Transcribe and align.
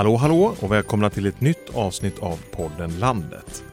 Hallå 0.00 0.16
hallå 0.16 0.54
och 0.60 0.72
välkomna 0.72 1.10
till 1.10 1.26
ett 1.26 1.40
nytt 1.40 1.70
avsnitt 1.74 2.18
av 2.18 2.38
podden 2.50 2.98
Landet. 2.98 3.64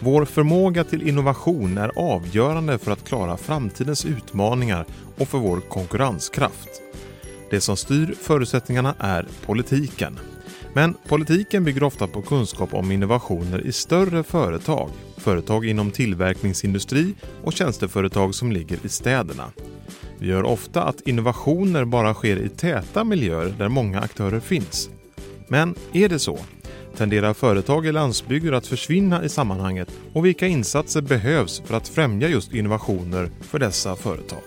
Vår 0.00 0.24
förmåga 0.24 0.84
till 0.84 1.08
innovation 1.08 1.78
är 1.78 1.92
avgörande 1.96 2.78
för 2.78 2.90
att 2.90 3.04
klara 3.04 3.36
framtidens 3.36 4.04
utmaningar 4.04 4.86
och 5.18 5.28
för 5.28 5.38
vår 5.38 5.60
konkurrenskraft. 5.60 6.68
Det 7.50 7.60
som 7.60 7.76
styr 7.76 8.14
förutsättningarna 8.20 8.94
är 8.98 9.26
politiken. 9.46 10.18
Men 10.74 10.94
politiken 11.08 11.64
bygger 11.64 11.82
ofta 11.82 12.06
på 12.06 12.22
kunskap 12.22 12.74
om 12.74 12.92
innovationer 12.92 13.66
i 13.66 13.72
större 13.72 14.22
företag, 14.22 14.90
företag 15.16 15.66
inom 15.66 15.90
tillverkningsindustri 15.90 17.14
och 17.44 17.52
tjänsteföretag 17.52 18.34
som 18.34 18.52
ligger 18.52 18.78
i 18.86 18.88
städerna. 18.88 19.52
Vi 20.18 20.26
gör 20.26 20.42
ofta 20.42 20.82
att 20.82 21.00
innovationer 21.00 21.84
bara 21.84 22.14
sker 22.14 22.36
i 22.36 22.48
täta 22.48 23.04
miljöer 23.04 23.54
där 23.58 23.68
många 23.68 24.00
aktörer 24.00 24.40
finns. 24.40 24.90
Men 25.52 25.74
är 25.92 26.08
det 26.08 26.18
så? 26.18 26.38
Tenderar 26.96 27.34
företag 27.34 27.86
i 27.86 27.92
landsbygder 27.92 28.52
att 28.52 28.66
försvinna 28.66 29.24
i 29.24 29.28
sammanhanget 29.28 29.88
och 30.12 30.26
vilka 30.26 30.46
insatser 30.46 31.00
behövs 31.00 31.62
för 31.66 31.76
att 31.76 31.88
främja 31.88 32.28
just 32.28 32.54
innovationer 32.54 33.30
för 33.40 33.58
dessa 33.58 33.96
företag? 33.96 34.42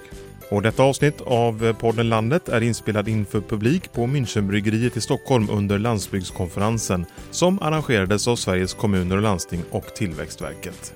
Och 0.50 0.62
detta 0.62 0.84
avsnitt 0.84 1.22
av 1.22 1.74
podden 1.74 2.10
Landet 2.10 2.50
är 2.50 2.62
inspelad 2.62 3.08
inför 3.08 3.42
publik 3.42 3.94
på 3.94 4.08
Münchenbryggeriet 4.08 4.98
i 4.98 5.02
Stockholm 5.02 5.50
under 5.50 5.80
landsbygdskonferensen 5.80 7.06
som 7.32 7.62
arrangerades 7.62 8.28
av 8.28 8.36
Sveriges 8.36 8.74
kommuner 8.74 9.16
och 9.16 9.24
landsting 9.24 9.62
och 9.72 9.86
Tillväxtverket. 9.96 10.94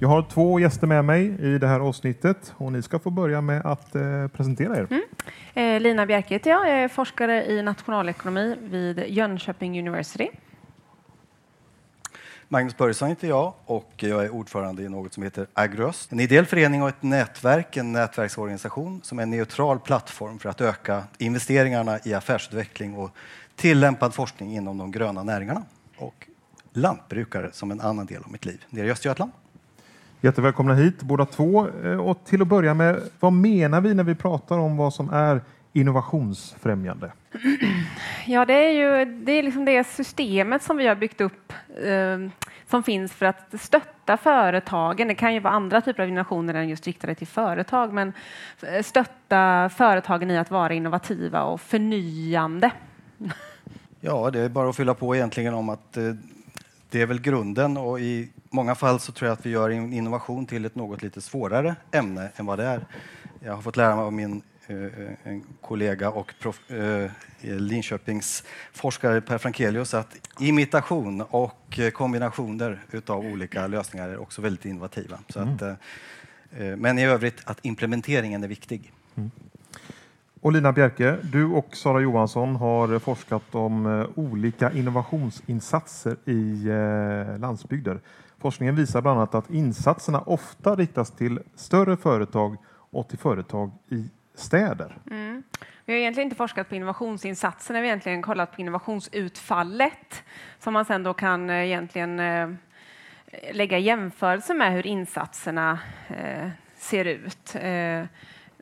Jag 0.00 0.08
har 0.08 0.22
två 0.22 0.60
gäster 0.60 0.86
med 0.86 1.04
mig 1.04 1.36
i 1.40 1.58
det 1.58 1.66
här 1.66 1.80
avsnittet 1.80 2.54
och 2.56 2.72
ni 2.72 2.82
ska 2.82 2.98
få 2.98 3.10
börja 3.10 3.40
med 3.40 3.66
att 3.66 3.94
eh, 3.94 4.28
presentera 4.28 4.76
er. 4.76 4.86
Mm. 4.90 5.02
Eh, 5.54 5.80
Lina 5.80 6.06
Bjerke 6.06 6.34
heter 6.34 6.50
jag. 6.50 6.68
Jag 6.68 6.78
är 6.78 6.88
forskare 6.88 7.46
i 7.46 7.62
nationalekonomi 7.62 8.56
vid 8.60 8.98
Jönköping 9.08 9.78
University. 9.78 10.28
Magnus 12.48 12.76
Börjesson 12.76 13.08
heter 13.08 13.28
jag 13.28 13.52
och 13.64 13.92
jag 13.96 14.24
är 14.24 14.30
ordförande 14.30 14.82
i 14.82 14.88
något 14.88 15.12
som 15.14 15.22
heter 15.22 15.46
Agröst. 15.52 16.12
En 16.12 16.20
ideell 16.20 16.46
förening 16.46 16.82
och 16.82 16.88
ett 16.88 17.02
nätverk, 17.02 17.76
en 17.76 17.92
nätverksorganisation 17.92 19.00
som 19.04 19.18
är 19.18 19.22
en 19.22 19.30
neutral 19.30 19.78
plattform 19.78 20.38
för 20.38 20.48
att 20.48 20.60
öka 20.60 21.02
investeringarna 21.18 21.98
i 22.04 22.14
affärsutveckling 22.14 22.94
och 22.94 23.10
tillämpad 23.56 24.14
forskning 24.14 24.56
inom 24.56 24.78
de 24.78 24.90
gröna 24.90 25.22
näringarna. 25.22 25.62
Och 25.96 26.28
lantbrukare 26.72 27.50
som 27.52 27.70
en 27.70 27.80
annan 27.80 28.06
del 28.06 28.22
av 28.22 28.32
mitt 28.32 28.44
liv 28.44 28.64
nere 28.70 28.86
i 28.86 28.90
Östergötland. 28.90 29.32
Jättevälkomna 30.20 30.74
hit 30.74 31.02
båda 31.02 31.26
två. 31.26 31.68
Eh, 31.84 32.00
och 32.00 32.24
till 32.24 32.42
att 32.42 32.48
börja 32.48 32.74
med, 32.74 33.00
vad 33.20 33.32
menar 33.32 33.80
vi 33.80 33.94
när 33.94 34.04
vi 34.04 34.14
pratar 34.14 34.58
om 34.58 34.76
vad 34.76 34.94
som 34.94 35.10
är 35.10 35.40
innovationsfrämjande? 35.72 37.12
Ja, 38.26 38.44
det 38.44 38.54
är 38.54 38.70
ju 38.70 39.04
det, 39.04 39.32
är 39.32 39.42
liksom 39.42 39.64
det 39.64 39.86
systemet 39.86 40.62
som 40.62 40.76
vi 40.76 40.86
har 40.86 40.94
byggt 40.94 41.20
upp 41.20 41.52
eh, 41.84 42.30
som 42.70 42.82
finns 42.82 43.12
för 43.12 43.26
att 43.26 43.60
stötta 43.60 44.16
företagen. 44.16 45.08
Det 45.08 45.14
kan 45.14 45.34
ju 45.34 45.40
vara 45.40 45.54
andra 45.54 45.80
typer 45.80 46.02
av 46.02 46.08
innovationer 46.08 46.54
än 46.54 46.68
just 46.68 46.86
riktade 46.86 47.14
till 47.14 47.26
företag, 47.26 47.92
men 47.92 48.12
eh, 48.62 48.82
stötta 48.82 49.70
företagen 49.76 50.30
i 50.30 50.38
att 50.38 50.50
vara 50.50 50.74
innovativa 50.74 51.42
och 51.42 51.60
förnyande. 51.60 52.70
Ja, 54.00 54.30
det 54.30 54.40
är 54.40 54.48
bara 54.48 54.68
att 54.68 54.76
fylla 54.76 54.94
på 54.94 55.16
egentligen 55.16 55.54
om 55.54 55.68
att 55.68 55.96
eh, 55.96 56.02
det 56.90 57.02
är 57.02 57.06
väl 57.06 57.20
grunden 57.20 57.76
och 57.76 58.00
i 58.00 58.28
många 58.50 58.74
fall 58.74 59.00
så 59.00 59.12
tror 59.12 59.28
jag 59.28 59.38
att 59.38 59.46
vi 59.46 59.50
gör 59.50 59.70
innovation 59.70 60.46
till 60.46 60.64
ett 60.64 60.74
något 60.74 61.02
lite 61.02 61.20
svårare 61.20 61.76
ämne 61.92 62.28
än 62.36 62.46
vad 62.46 62.58
det 62.58 62.64
är. 62.64 62.86
Jag 63.40 63.54
har 63.54 63.62
fått 63.62 63.76
lära 63.76 63.96
mig 63.96 64.04
av 64.04 64.12
min 64.12 64.42
eh, 64.66 64.76
en 65.22 65.44
kollega 65.60 66.10
och 66.10 66.34
prof, 66.40 66.70
eh, 66.70 67.10
Linköpings 67.40 68.44
forskare 68.72 69.20
Per 69.20 69.38
Frankelius 69.38 69.94
att 69.94 70.16
imitation 70.38 71.20
och 71.20 71.80
kombinationer 71.92 72.80
utav 72.90 73.18
olika 73.18 73.66
lösningar 73.66 74.08
är 74.08 74.18
också 74.18 74.42
väldigt 74.42 74.64
innovativa. 74.64 75.18
Så 75.28 75.40
mm. 75.40 75.54
att, 75.54 75.62
eh, 75.62 76.76
men 76.76 76.98
i 76.98 77.04
övrigt 77.04 77.40
att 77.44 77.58
implementeringen 77.64 78.44
är 78.44 78.48
viktig. 78.48 78.92
Mm. 79.14 79.30
Och 80.40 80.52
Lina 80.52 80.72
Bjerke, 80.72 81.16
du 81.22 81.44
och 81.44 81.76
Sara 81.76 82.00
Johansson 82.00 82.56
har 82.56 82.98
forskat 82.98 83.54
om 83.54 83.86
eh, 83.86 84.06
olika 84.14 84.72
innovationsinsatser 84.72 86.16
i 86.24 86.68
eh, 86.68 87.38
landsbygder. 87.38 88.00
Forskningen 88.38 88.76
visar 88.76 89.02
bland 89.02 89.18
annat 89.18 89.34
att 89.34 89.50
insatserna 89.50 90.20
ofta 90.20 90.74
riktas 90.74 91.10
till 91.10 91.40
större 91.54 91.96
företag 91.96 92.56
och 92.90 93.08
till 93.08 93.18
företag 93.18 93.70
i 93.88 94.04
städer. 94.34 94.98
Mm. 95.10 95.42
Vi 95.84 95.92
har 95.92 96.00
egentligen 96.00 96.26
inte 96.26 96.36
forskat 96.36 96.68
på 96.68 96.74
innovationsinsatserna, 96.74 97.80
vi 97.80 97.86
har 97.86 97.90
egentligen 97.90 98.22
kollat 98.22 98.54
på 98.54 98.60
innovationsutfallet 98.60 100.24
som 100.58 100.72
man 100.72 100.84
sen 100.84 101.02
då 101.02 101.14
kan 101.14 101.50
eh, 101.50 101.66
egentligen 101.66 102.18
lägga 103.52 103.78
jämförelse 103.78 104.54
med 104.54 104.72
hur 104.72 104.86
insatserna 104.86 105.78
ser 106.76 107.04
ut. 107.04 107.56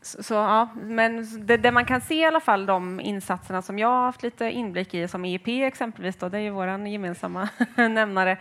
Så, 0.07 0.35
ja, 0.35 0.69
men 0.77 1.27
det, 1.47 1.57
det, 1.57 1.73
man 1.73 1.85
kan 1.85 2.01
se 2.01 2.15
i 2.15 2.25
alla 2.25 2.41
fall 2.41 2.67
de 2.67 3.01
insatserna 3.01 3.63
som 3.63 3.79
jag 3.79 3.89
har 3.89 4.03
haft 4.03 4.23
lite 4.23 4.51
inblick 4.51 4.95
i, 4.95 5.09
som 5.09 5.25
EEP 5.25 5.49
exempelvis, 5.49 6.17
då, 6.17 6.29
det 6.29 6.39
är 6.39 6.43
ju 6.43 6.51
vår 6.51 6.87
gemensamma 6.87 7.49
nämnare, 7.77 8.37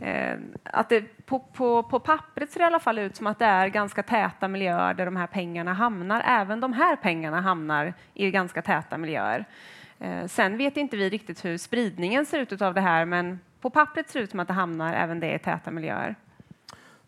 eh, 0.00 0.38
att 0.64 0.88
det, 0.88 1.26
på, 1.26 1.38
på, 1.38 1.82
på 1.82 2.00
pappret 2.00 2.50
ser 2.50 2.60
det 2.60 2.64
i 2.64 2.66
alla 2.66 2.78
fall 2.78 2.98
ut 2.98 3.16
som 3.16 3.26
att 3.26 3.38
det 3.38 3.44
är 3.44 3.68
ganska 3.68 4.02
täta 4.02 4.48
miljöer 4.48 4.94
där 4.94 5.04
de 5.04 5.16
här 5.16 5.26
pengarna 5.26 5.72
hamnar. 5.72 6.22
Även 6.26 6.60
de 6.60 6.72
här 6.72 6.96
pengarna 6.96 7.40
hamnar 7.40 7.94
i 8.14 8.30
ganska 8.30 8.62
täta 8.62 8.98
miljöer. 8.98 9.44
Eh, 9.98 10.26
sen 10.26 10.56
vet 10.56 10.76
inte 10.76 10.96
vi 10.96 11.10
riktigt 11.10 11.44
hur 11.44 11.58
spridningen 11.58 12.26
ser 12.26 12.38
ut 12.38 12.62
av 12.62 12.74
det 12.74 12.80
här, 12.80 13.04
men 13.04 13.40
på 13.60 13.70
pappret 13.70 14.10
ser 14.10 14.20
det 14.20 14.24
ut 14.24 14.30
som 14.30 14.40
att 14.40 14.48
det 14.48 14.54
hamnar 14.54 14.94
även 14.94 15.20
det 15.20 15.34
i 15.34 15.38
täta 15.38 15.70
miljöer. 15.70 16.14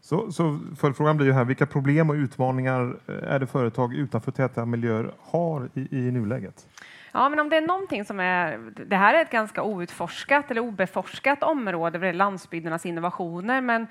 Så, 0.01 0.33
så 0.33 0.59
följdfrågan 0.77 1.17
blir 1.17 1.27
ju 1.27 1.33
här, 1.33 1.45
vilka 1.45 1.67
problem 1.67 2.11
och 2.11 2.15
utmaningar 2.15 2.97
eh, 3.07 3.33
är 3.33 3.39
det 3.39 3.47
företag 3.47 3.95
utanför 3.95 4.33
täta 4.33 4.67
miljöer 4.67 5.13
har 5.19 5.69
i, 5.75 5.99
i 5.99 6.11
nuläget? 6.11 6.67
Ja, 7.13 7.29
men 7.29 7.39
om 7.39 7.49
det 7.49 7.57
är 7.57 7.61
någonting 7.61 8.05
som 8.05 8.21
är... 8.21 8.59
Det 8.87 8.97
här 8.97 9.15
är 9.15 9.23
ett 9.23 9.31
ganska 9.31 9.63
outforskat 9.63 10.51
eller 10.51 10.61
obeforskat 10.61 11.43
område 11.43 11.99
vad 11.99 12.15
landsbygdernas 12.15 12.87
innovationer, 12.87 13.61
men 13.61 13.83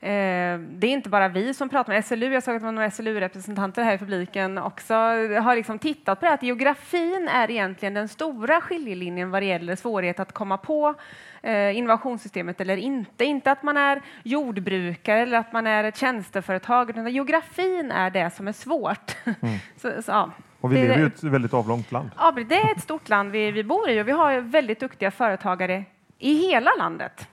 eh, 0.00 0.60
det 0.68 0.86
är 0.86 0.92
inte 0.92 1.08
bara 1.08 1.28
vi 1.28 1.54
som 1.54 1.68
pratar 1.68 1.92
med 1.92 2.04
SLU. 2.04 2.32
Jag 2.32 2.42
såg 2.42 2.54
att 2.54 2.60
det 2.60 2.64
var 2.64 2.72
några 2.72 2.90
SLU-representanter 2.90 3.82
här 3.82 3.94
i 3.94 3.98
publiken 3.98 4.58
också 4.58 4.94
har 4.94 5.56
liksom 5.56 5.78
tittat 5.78 6.20
på 6.20 6.26
det 6.26 6.32
att 6.32 6.42
geografin 6.42 7.28
är 7.28 7.50
egentligen 7.50 7.94
den 7.94 8.08
stora 8.08 8.60
skiljelinjen 8.60 9.30
vad 9.30 9.42
det 9.42 9.46
gäller 9.46 9.76
svårighet 9.76 10.20
att 10.20 10.32
komma 10.32 10.56
på 10.56 10.94
eh, 11.42 11.76
innovationssystemet 11.76 12.60
eller 12.60 12.76
inte. 12.76 13.24
Inte 13.24 13.52
att 13.52 13.62
man 13.62 13.76
är 13.76 14.02
jordbrukare 14.22 15.20
eller 15.20 15.38
att 15.38 15.52
man 15.52 15.66
är 15.66 15.84
ett 15.84 15.96
tjänsteföretag, 15.96 16.90
utan 16.90 17.12
geografin 17.12 17.90
är 17.90 18.10
det 18.10 18.30
som 18.30 18.48
är 18.48 18.52
svårt. 18.52 19.16
Mm. 19.24 19.58
så, 19.76 20.02
så, 20.02 20.10
ja. 20.12 20.30
Och 20.62 20.72
vi 20.72 20.76
lever 20.76 20.98
i 20.98 21.02
ett 21.02 21.24
väldigt 21.24 21.54
avlångt 21.54 21.92
land. 21.92 22.10
Ja, 22.16 22.32
det 22.48 22.54
är 22.54 22.72
ett 22.72 22.82
stort 22.82 23.08
land 23.08 23.30
vi, 23.30 23.50
vi 23.50 23.64
bor 23.64 23.90
i 23.90 24.02
och 24.02 24.08
vi 24.08 24.12
har 24.12 24.40
väldigt 24.40 24.80
duktiga 24.80 25.10
företagare 25.10 25.84
i 26.18 26.34
hela 26.34 26.70
landet. 26.78 27.28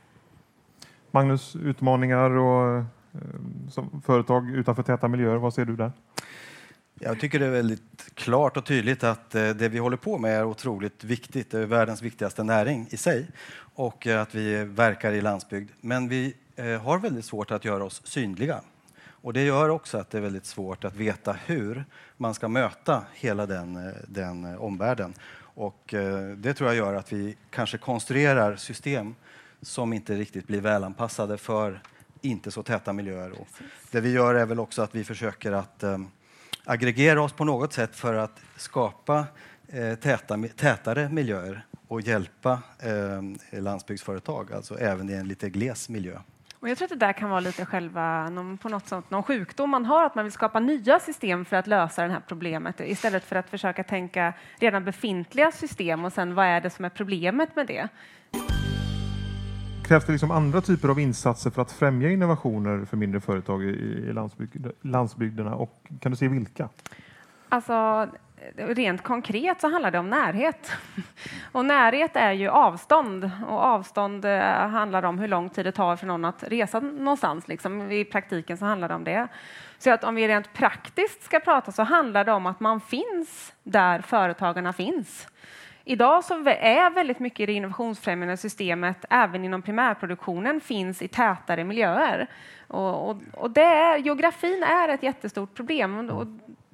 Magnus, 1.11 1.55
utmaningar 1.55 2.29
och 2.29 2.77
eh, 2.77 2.83
som 3.69 4.01
företag 4.05 4.49
utanför 4.49 4.83
täta 4.83 5.07
miljöer, 5.07 5.35
vad 5.35 5.53
ser 5.53 5.65
du 5.65 5.75
där? 5.75 5.91
Jag 6.99 7.19
tycker 7.19 7.39
det 7.39 7.45
är 7.45 7.51
väldigt 7.51 8.09
klart 8.13 8.57
och 8.57 8.65
tydligt 8.65 9.03
att 9.03 9.35
eh, 9.35 9.49
det 9.49 9.69
vi 9.69 9.77
håller 9.77 9.97
på 9.97 10.17
med 10.17 10.37
är 10.37 10.45
otroligt 10.45 11.03
viktigt. 11.03 11.51
Det 11.51 11.59
är 11.59 11.65
världens 11.65 12.01
viktigaste 12.01 12.43
näring 12.43 12.87
i 12.89 12.97
sig 12.97 13.27
och 13.75 14.07
att 14.07 14.35
vi 14.35 14.63
verkar 14.63 15.11
i 15.11 15.21
landsbygd. 15.21 15.71
Men 15.81 16.07
vi 16.07 16.33
eh, 16.55 16.81
har 16.81 16.99
väldigt 16.99 17.25
svårt 17.25 17.51
att 17.51 17.65
göra 17.65 17.83
oss 17.83 18.01
synliga. 18.05 18.61
Och 19.21 19.33
det 19.33 19.43
gör 19.43 19.69
också 19.69 19.97
att 19.97 20.09
det 20.09 20.17
är 20.17 20.21
väldigt 20.21 20.45
svårt 20.45 20.83
att 20.83 20.95
veta 20.95 21.33
hur 21.45 21.85
man 22.17 22.33
ska 22.33 22.47
möta 22.47 23.03
hela 23.13 23.45
den, 23.45 23.75
eh, 23.75 23.93
den 24.07 24.45
eh, 24.45 24.61
omvärlden. 24.61 25.13
Och 25.39 25.93
eh, 25.93 26.29
det 26.29 26.53
tror 26.53 26.69
jag 26.69 26.77
gör 26.77 26.93
att 26.93 27.13
vi 27.13 27.37
kanske 27.49 27.77
konstruerar 27.77 28.55
system 28.55 29.15
som 29.61 29.93
inte 29.93 30.15
riktigt 30.15 30.47
blir 30.47 30.61
välanpassade 30.61 31.37
för 31.37 31.81
inte 32.21 32.51
så 32.51 32.63
täta 32.63 32.93
miljöer. 32.93 33.31
Och 33.31 33.47
det 33.91 34.01
vi 34.01 34.11
gör 34.11 34.35
är 34.35 34.45
väl 34.45 34.59
också 34.59 34.81
att 34.81 34.95
vi 34.95 35.03
försöker 35.03 35.51
att 35.51 35.83
aggregera 36.63 37.21
oss 37.21 37.33
på 37.33 37.45
något 37.45 37.73
sätt 37.73 37.95
för 37.95 38.13
att 38.13 38.39
skapa 38.57 39.25
täta, 40.01 40.37
tätare 40.55 41.09
miljöer 41.09 41.65
och 41.89 42.01
hjälpa 42.01 42.61
eh, 42.79 43.61
landsbygdsföretag, 43.61 44.53
alltså 44.53 44.79
även 44.79 45.09
i 45.09 45.13
en 45.13 45.27
lite 45.27 45.49
gles 45.49 45.89
miljö. 45.89 46.19
Och 46.61 46.69
jag 46.69 46.77
tror 46.77 46.85
att 46.85 46.99
det 46.99 47.05
där 47.05 47.13
kan 47.13 47.29
vara 47.29 47.39
lite 47.39 47.65
själva, 47.65 48.29
någon, 48.29 48.57
på 48.57 48.69
något 48.69 48.87
sätt, 48.87 49.09
någon 49.09 49.23
sjukdom 49.23 49.69
man 49.69 49.85
har, 49.85 50.05
att 50.05 50.15
man 50.15 50.25
vill 50.25 50.31
skapa 50.31 50.59
nya 50.59 50.99
system 50.99 51.45
för 51.45 51.55
att 51.55 51.67
lösa 51.67 52.03
det 52.03 52.11
här 52.11 52.21
problemet 52.27 52.79
istället 52.79 53.23
för 53.23 53.35
att 53.35 53.49
försöka 53.49 53.83
tänka 53.83 54.33
redan 54.59 54.85
befintliga 54.85 55.51
system 55.51 56.05
och 56.05 56.13
sen 56.13 56.35
vad 56.35 56.45
är 56.45 56.61
det 56.61 56.69
som 56.69 56.85
är 56.85 56.89
problemet 56.89 57.55
med 57.55 57.67
det? 57.67 57.87
Krävs 59.87 60.05
det 60.05 60.11
liksom 60.11 60.31
andra 60.31 60.61
typer 60.61 60.89
av 60.89 60.99
insatser 60.99 61.49
för 61.49 61.61
att 61.61 61.71
främja 61.71 62.11
innovationer 62.11 62.85
för 62.85 62.97
mindre 62.97 63.21
företag 63.21 63.63
i, 63.63 63.67
i 64.09 64.13
landsbygd, 64.13 64.67
landsbygderna 64.81 65.55
och 65.55 65.83
kan 66.01 66.11
du 66.11 66.17
se 66.17 66.27
vilka? 66.27 66.69
Alltså, 67.49 68.07
rent 68.55 69.03
konkret 69.03 69.61
så 69.61 69.69
handlar 69.69 69.91
det 69.91 69.99
om 69.99 70.09
närhet. 70.09 70.71
Och 71.51 71.65
närhet 71.65 72.15
är 72.15 72.31
ju 72.31 72.49
avstånd 72.49 73.31
och 73.47 73.59
avstånd 73.59 74.25
eh, 74.25 74.67
handlar 74.67 75.03
om 75.03 75.19
hur 75.19 75.27
lång 75.27 75.49
tid 75.49 75.65
det 75.65 75.71
tar 75.71 75.95
för 75.95 76.07
någon 76.07 76.25
att 76.25 76.43
resa 76.43 76.79
någonstans. 76.79 77.47
Liksom. 77.47 77.91
I 77.91 78.05
praktiken 78.05 78.57
så 78.57 78.65
handlar 78.65 78.87
det 78.87 78.95
om 78.95 79.03
det. 79.03 79.27
Så 79.77 79.91
att 79.91 80.03
om 80.03 80.15
vi 80.15 80.27
rent 80.27 80.53
praktiskt 80.53 81.23
ska 81.23 81.39
prata 81.39 81.71
så 81.71 81.83
handlar 81.83 82.23
det 82.23 82.31
om 82.31 82.45
att 82.45 82.59
man 82.59 82.81
finns 82.81 83.53
där 83.63 84.01
företagarna 84.01 84.73
finns. 84.73 85.27
Idag 85.83 86.23
så 86.23 86.33
är 86.49 86.89
väldigt 86.89 87.19
mycket 87.19 87.39
i 87.39 87.45
det 87.45 87.53
innovationsfrämjande 87.53 88.37
systemet, 88.37 89.05
även 89.09 89.45
inom 89.45 89.61
primärproduktionen, 89.61 90.61
finns 90.61 91.01
i 91.01 91.07
tätare 91.07 91.63
miljöer. 91.63 92.27
Och, 92.67 93.09
och, 93.09 93.17
och 93.33 93.51
det 93.51 93.61
är, 93.61 93.97
geografin 93.97 94.63
är 94.63 94.89
ett 94.89 95.03
jättestort 95.03 95.53
problem. 95.55 96.09
Och 96.09 96.27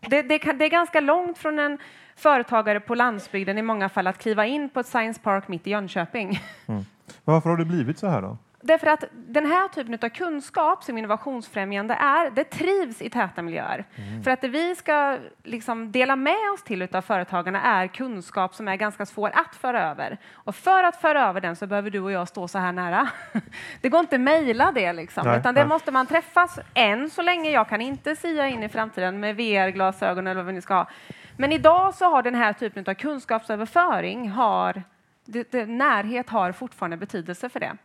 det, 0.09 0.21
det, 0.21 0.37
det, 0.37 0.65
är 0.65 0.69
ganska 0.69 0.99
långt 0.99 1.37
från 1.37 1.59
en 1.59 1.77
företagare 2.15 2.79
på 2.79 2.95
landsbygden 2.95 3.57
i 3.57 3.61
många 3.61 3.89
fall 3.89 4.07
att 4.07 4.17
kliva 4.17 4.45
in 4.45 4.69
på 4.69 4.79
ett 4.79 4.87
science 4.87 5.21
park 5.21 5.47
mitt 5.47 5.67
i 5.67 5.69
Jönköping. 5.69 6.39
Mm. 6.67 6.85
Varför 7.23 7.49
har 7.49 7.57
det 7.57 7.65
blivit 7.65 7.99
så 7.99 8.07
här 8.07 8.21
då? 8.21 8.37
Därför 8.65 8.87
att 8.87 9.03
den 9.11 9.45
här 9.45 9.67
typen 9.67 9.99
av 10.01 10.09
kunskap 10.09 10.83
som 10.83 10.97
innovationsfrämjande 10.97 11.93
är, 11.93 12.29
det 12.29 12.43
trivs 12.43 13.01
i 13.01 13.09
täta 13.09 13.41
miljöer. 13.41 13.85
Mm. 13.95 14.23
För 14.23 14.31
att 14.31 14.41
det 14.41 14.47
vi 14.47 14.75
ska 14.75 15.17
liksom 15.43 15.91
dela 15.91 16.15
med 16.15 16.51
oss 16.53 16.63
till 16.63 16.87
av 16.95 17.01
företagarna 17.01 17.61
är 17.61 17.87
kunskap 17.87 18.55
som 18.55 18.67
är 18.67 18.75
ganska 18.75 19.05
svår 19.05 19.31
att 19.33 19.55
föra 19.55 19.89
över. 19.89 20.17
Och 20.33 20.55
för 20.55 20.83
att 20.83 21.01
föra 21.01 21.29
över 21.29 21.41
den 21.41 21.55
så 21.55 21.67
behöver 21.67 21.89
du 21.89 21.99
och 21.99 22.11
jag 22.11 22.27
stå 22.27 22.47
så 22.47 22.57
här 22.57 22.71
nära. 22.71 23.09
Det 23.81 23.89
går 23.89 23.99
inte 23.99 24.15
att 24.15 24.21
mejla 24.21 24.71
det, 24.71 24.93
liksom, 24.93 25.27
nej, 25.27 25.39
utan 25.39 25.55
det 25.55 25.61
nej. 25.61 25.67
måste 25.67 25.91
man 25.91 26.07
träffas 26.07 26.59
än 26.73 27.09
så 27.09 27.21
länge. 27.21 27.49
Jag 27.49 27.69
kan 27.69 27.81
inte 27.81 28.15
sia 28.15 28.47
in 28.47 28.63
i 28.63 28.69
framtiden 28.69 29.19
med 29.19 29.35
VR-glasögon 29.35 30.27
eller 30.27 30.43
vad 30.43 30.53
ni 30.53 30.61
ska 30.61 30.73
ha. 30.73 30.89
Men 31.37 31.51
idag 31.51 31.93
så 31.93 32.05
har 32.05 32.23
den 32.23 32.35
här 32.35 32.53
typen 32.53 32.85
av 32.87 32.93
kunskapsöverföring 32.93 34.29
har 34.29 34.83
det, 35.25 35.51
det, 35.51 35.65
närhet 35.65 36.29
har 36.29 36.51
fortfarande 36.51 36.97
betydelse 36.97 37.49
för 37.49 37.59
det. 37.59 37.77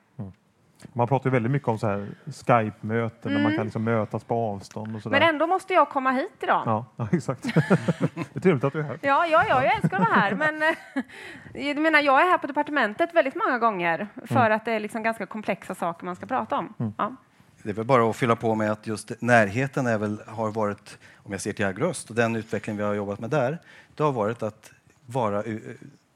Man 0.92 1.08
pratar 1.08 1.30
ju 1.30 1.32
väldigt 1.32 1.52
mycket 1.52 1.68
om 1.68 1.78
så 1.78 1.86
här 1.86 2.08
Skype-möten 2.24 3.30
mm. 3.30 3.34
där 3.34 3.42
man 3.42 3.50
kan 3.50 3.54
mm. 3.54 3.64
liksom 3.64 3.84
mötas 3.84 4.24
på 4.24 4.34
avstånd. 4.34 4.96
Och 4.96 5.02
så 5.02 5.08
Men 5.08 5.22
ändå 5.22 5.46
måste 5.46 5.74
jag 5.74 5.88
komma 5.88 6.10
hit 6.10 6.32
idag. 6.40 6.62
Ja, 6.66 6.86
ja 6.96 7.08
exakt. 7.12 7.42
det 7.42 8.34
är 8.34 8.40
trevligt 8.40 8.64
att 8.64 8.72
du 8.72 8.78
är 8.78 8.82
här. 8.82 8.98
Ja, 9.02 9.26
ja, 9.26 9.44
ja 9.48 9.64
jag 9.64 9.74
älskar 9.74 9.96
att 9.96 10.08
vara 10.08 10.20
här. 10.20 10.34
Men 10.34 10.62
eh, 10.62 11.66
jag, 11.66 11.76
menar, 11.76 12.00
jag 12.00 12.20
är 12.20 12.24
här 12.24 12.38
på 12.38 12.46
departementet 12.46 13.14
väldigt 13.14 13.34
många 13.34 13.58
gånger 13.58 14.08
för 14.26 14.46
mm. 14.46 14.52
att 14.52 14.64
det 14.64 14.72
är 14.72 14.80
liksom 14.80 15.02
ganska 15.02 15.26
komplexa 15.26 15.74
saker 15.74 16.04
man 16.04 16.16
ska 16.16 16.26
prata 16.26 16.58
om. 16.58 16.74
Mm. 16.78 16.92
Ja. 16.98 17.16
Det 17.62 17.70
är 17.70 17.74
väl 17.74 17.84
bara 17.84 18.10
att 18.10 18.16
fylla 18.16 18.36
på 18.36 18.54
med 18.54 18.72
att 18.72 18.86
just 18.86 19.12
närheten 19.20 19.86
är 19.86 19.98
väl, 19.98 20.22
har 20.26 20.50
varit, 20.50 20.98
om 21.16 21.32
jag 21.32 21.40
ser 21.40 21.52
till 21.52 21.66
Agröst 21.66 22.10
och 22.10 22.16
den 22.16 22.36
utveckling 22.36 22.76
vi 22.76 22.82
har 22.82 22.94
jobbat 22.94 23.20
med 23.20 23.30
där, 23.30 23.58
det 23.94 24.02
har 24.02 24.12
varit 24.12 24.42
att 24.42 24.72
vara 25.06 25.42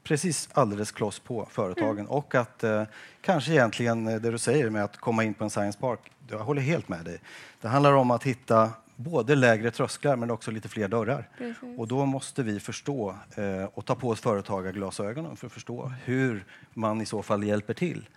precis 0.05 0.49
alldeles 0.53 0.91
kloss 0.91 1.19
på 1.19 1.47
företagen 1.51 1.99
mm. 1.99 2.05
och 2.11 2.35
att 2.35 2.63
eh, 2.63 2.83
kanske 3.21 3.51
egentligen 3.51 4.07
eh, 4.07 4.15
det 4.15 4.31
du 4.31 4.37
säger 4.37 4.69
med 4.69 4.83
att 4.83 4.97
komma 4.97 5.23
in 5.23 5.33
på 5.33 5.43
en 5.43 5.49
science 5.49 5.79
park, 5.79 5.99
jag 6.29 6.39
håller 6.39 6.61
helt 6.61 6.89
med 6.89 7.05
dig. 7.05 7.19
Det 7.61 7.67
handlar 7.67 7.93
om 7.93 8.11
att 8.11 8.23
hitta 8.23 8.71
både 8.95 9.35
lägre 9.35 9.71
trösklar 9.71 10.15
men 10.15 10.31
också 10.31 10.51
lite 10.51 10.69
fler 10.69 10.87
dörrar. 10.87 11.29
Precis. 11.37 11.79
Och 11.79 11.87
då 11.87 12.05
måste 12.05 12.43
vi 12.43 12.59
förstå 12.59 13.15
eh, 13.35 13.69
och 13.73 13.85
ta 13.85 13.95
på 13.95 14.09
oss 14.09 14.19
företagarglasögonen 14.21 15.35
för 15.35 15.47
att 15.47 15.53
förstå 15.53 15.91
hur 16.03 16.45
man 16.73 17.01
i 17.01 17.05
så 17.05 17.23
fall 17.23 17.43
hjälper 17.43 17.73
till. 17.73 18.09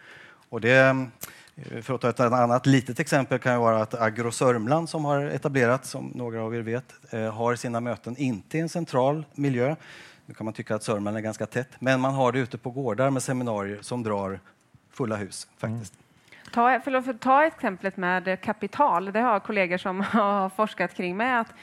Och 0.49 0.61
det, 0.61 0.77
eh, 1.57 1.81
för 1.83 1.95
att 1.95 2.01
ta 2.01 2.09
ett 2.09 2.21
annat 2.21 2.67
litet 2.67 3.01
exempel 3.01 3.39
kan 3.39 3.53
ju 3.53 3.59
vara 3.59 3.83
att 3.83 3.95
Agro 3.95 4.31
Sörmland 4.31 4.89
som 4.89 5.05
har 5.05 5.21
etablerats, 5.21 5.91
som 5.91 6.13
några 6.15 6.43
av 6.43 6.55
er 6.55 6.61
vet, 6.61 6.95
eh, 7.11 7.35
har 7.35 7.57
sina 7.57 7.81
möten 7.81 8.17
inte 8.17 8.59
i 8.59 8.61
en 8.61 8.69
central 8.69 9.25
miljö 9.35 9.77
nu 10.29 10.35
kan 10.35 10.45
man 10.45 10.55
tycka 10.55 10.75
att 10.75 10.83
Sörmland 10.83 11.17
är 11.17 11.21
ganska 11.21 11.47
tätt, 11.47 11.69
men 11.79 12.01
man 12.01 12.15
har 12.15 12.33
det 12.33 12.39
ute 12.39 12.59
på 12.59 12.71
gårdar 12.71 13.11
med 13.11 13.23
seminarier 13.23 13.79
som 13.83 14.03
drar 14.03 14.41
fulla 14.91 15.17
hus. 15.17 15.49
faktiskt. 15.59 15.95
Mm. 15.95 16.05
Ta, 16.53 16.81
för 16.81 17.11
att 17.11 17.21
ta 17.21 17.45
exemplet 17.45 17.97
med 17.97 18.41
kapital, 18.41 19.13
det 19.13 19.21
har 19.21 19.41
kollegor 19.41 19.77
som 19.77 20.01
har 20.13 20.49
forskat 20.49 20.95
kring 20.95 21.17
med. 21.17 21.41
Att 21.41 21.55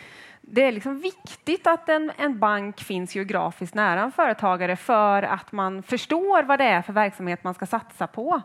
det 0.42 0.62
är 0.62 0.72
liksom 0.72 1.00
viktigt 1.00 1.68
att 1.68 1.90
en, 1.90 2.12
en 2.18 2.40
bank 2.40 2.82
finns 2.82 3.16
geografiskt 3.16 3.76
nära 3.76 4.02
en 4.02 4.12
företagare 4.12 4.76
för 4.76 5.24
att 5.24 5.52
man 5.52 5.84
förstår 5.84 6.44
vad 6.44 6.60
det 6.60 6.66
är 6.66 6.82
för 6.82 6.94
verksamhet 6.94 7.44
man 7.44 7.54
ska 7.54 7.66
satsa 7.66 8.08
på. 8.08 8.42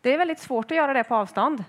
Det 0.00 0.14
är 0.14 0.18
väldigt 0.18 0.40
svårt 0.40 0.70
att 0.70 0.76
göra 0.76 0.92
det 0.92 1.04
på 1.04 1.14
avstånd. 1.14 1.64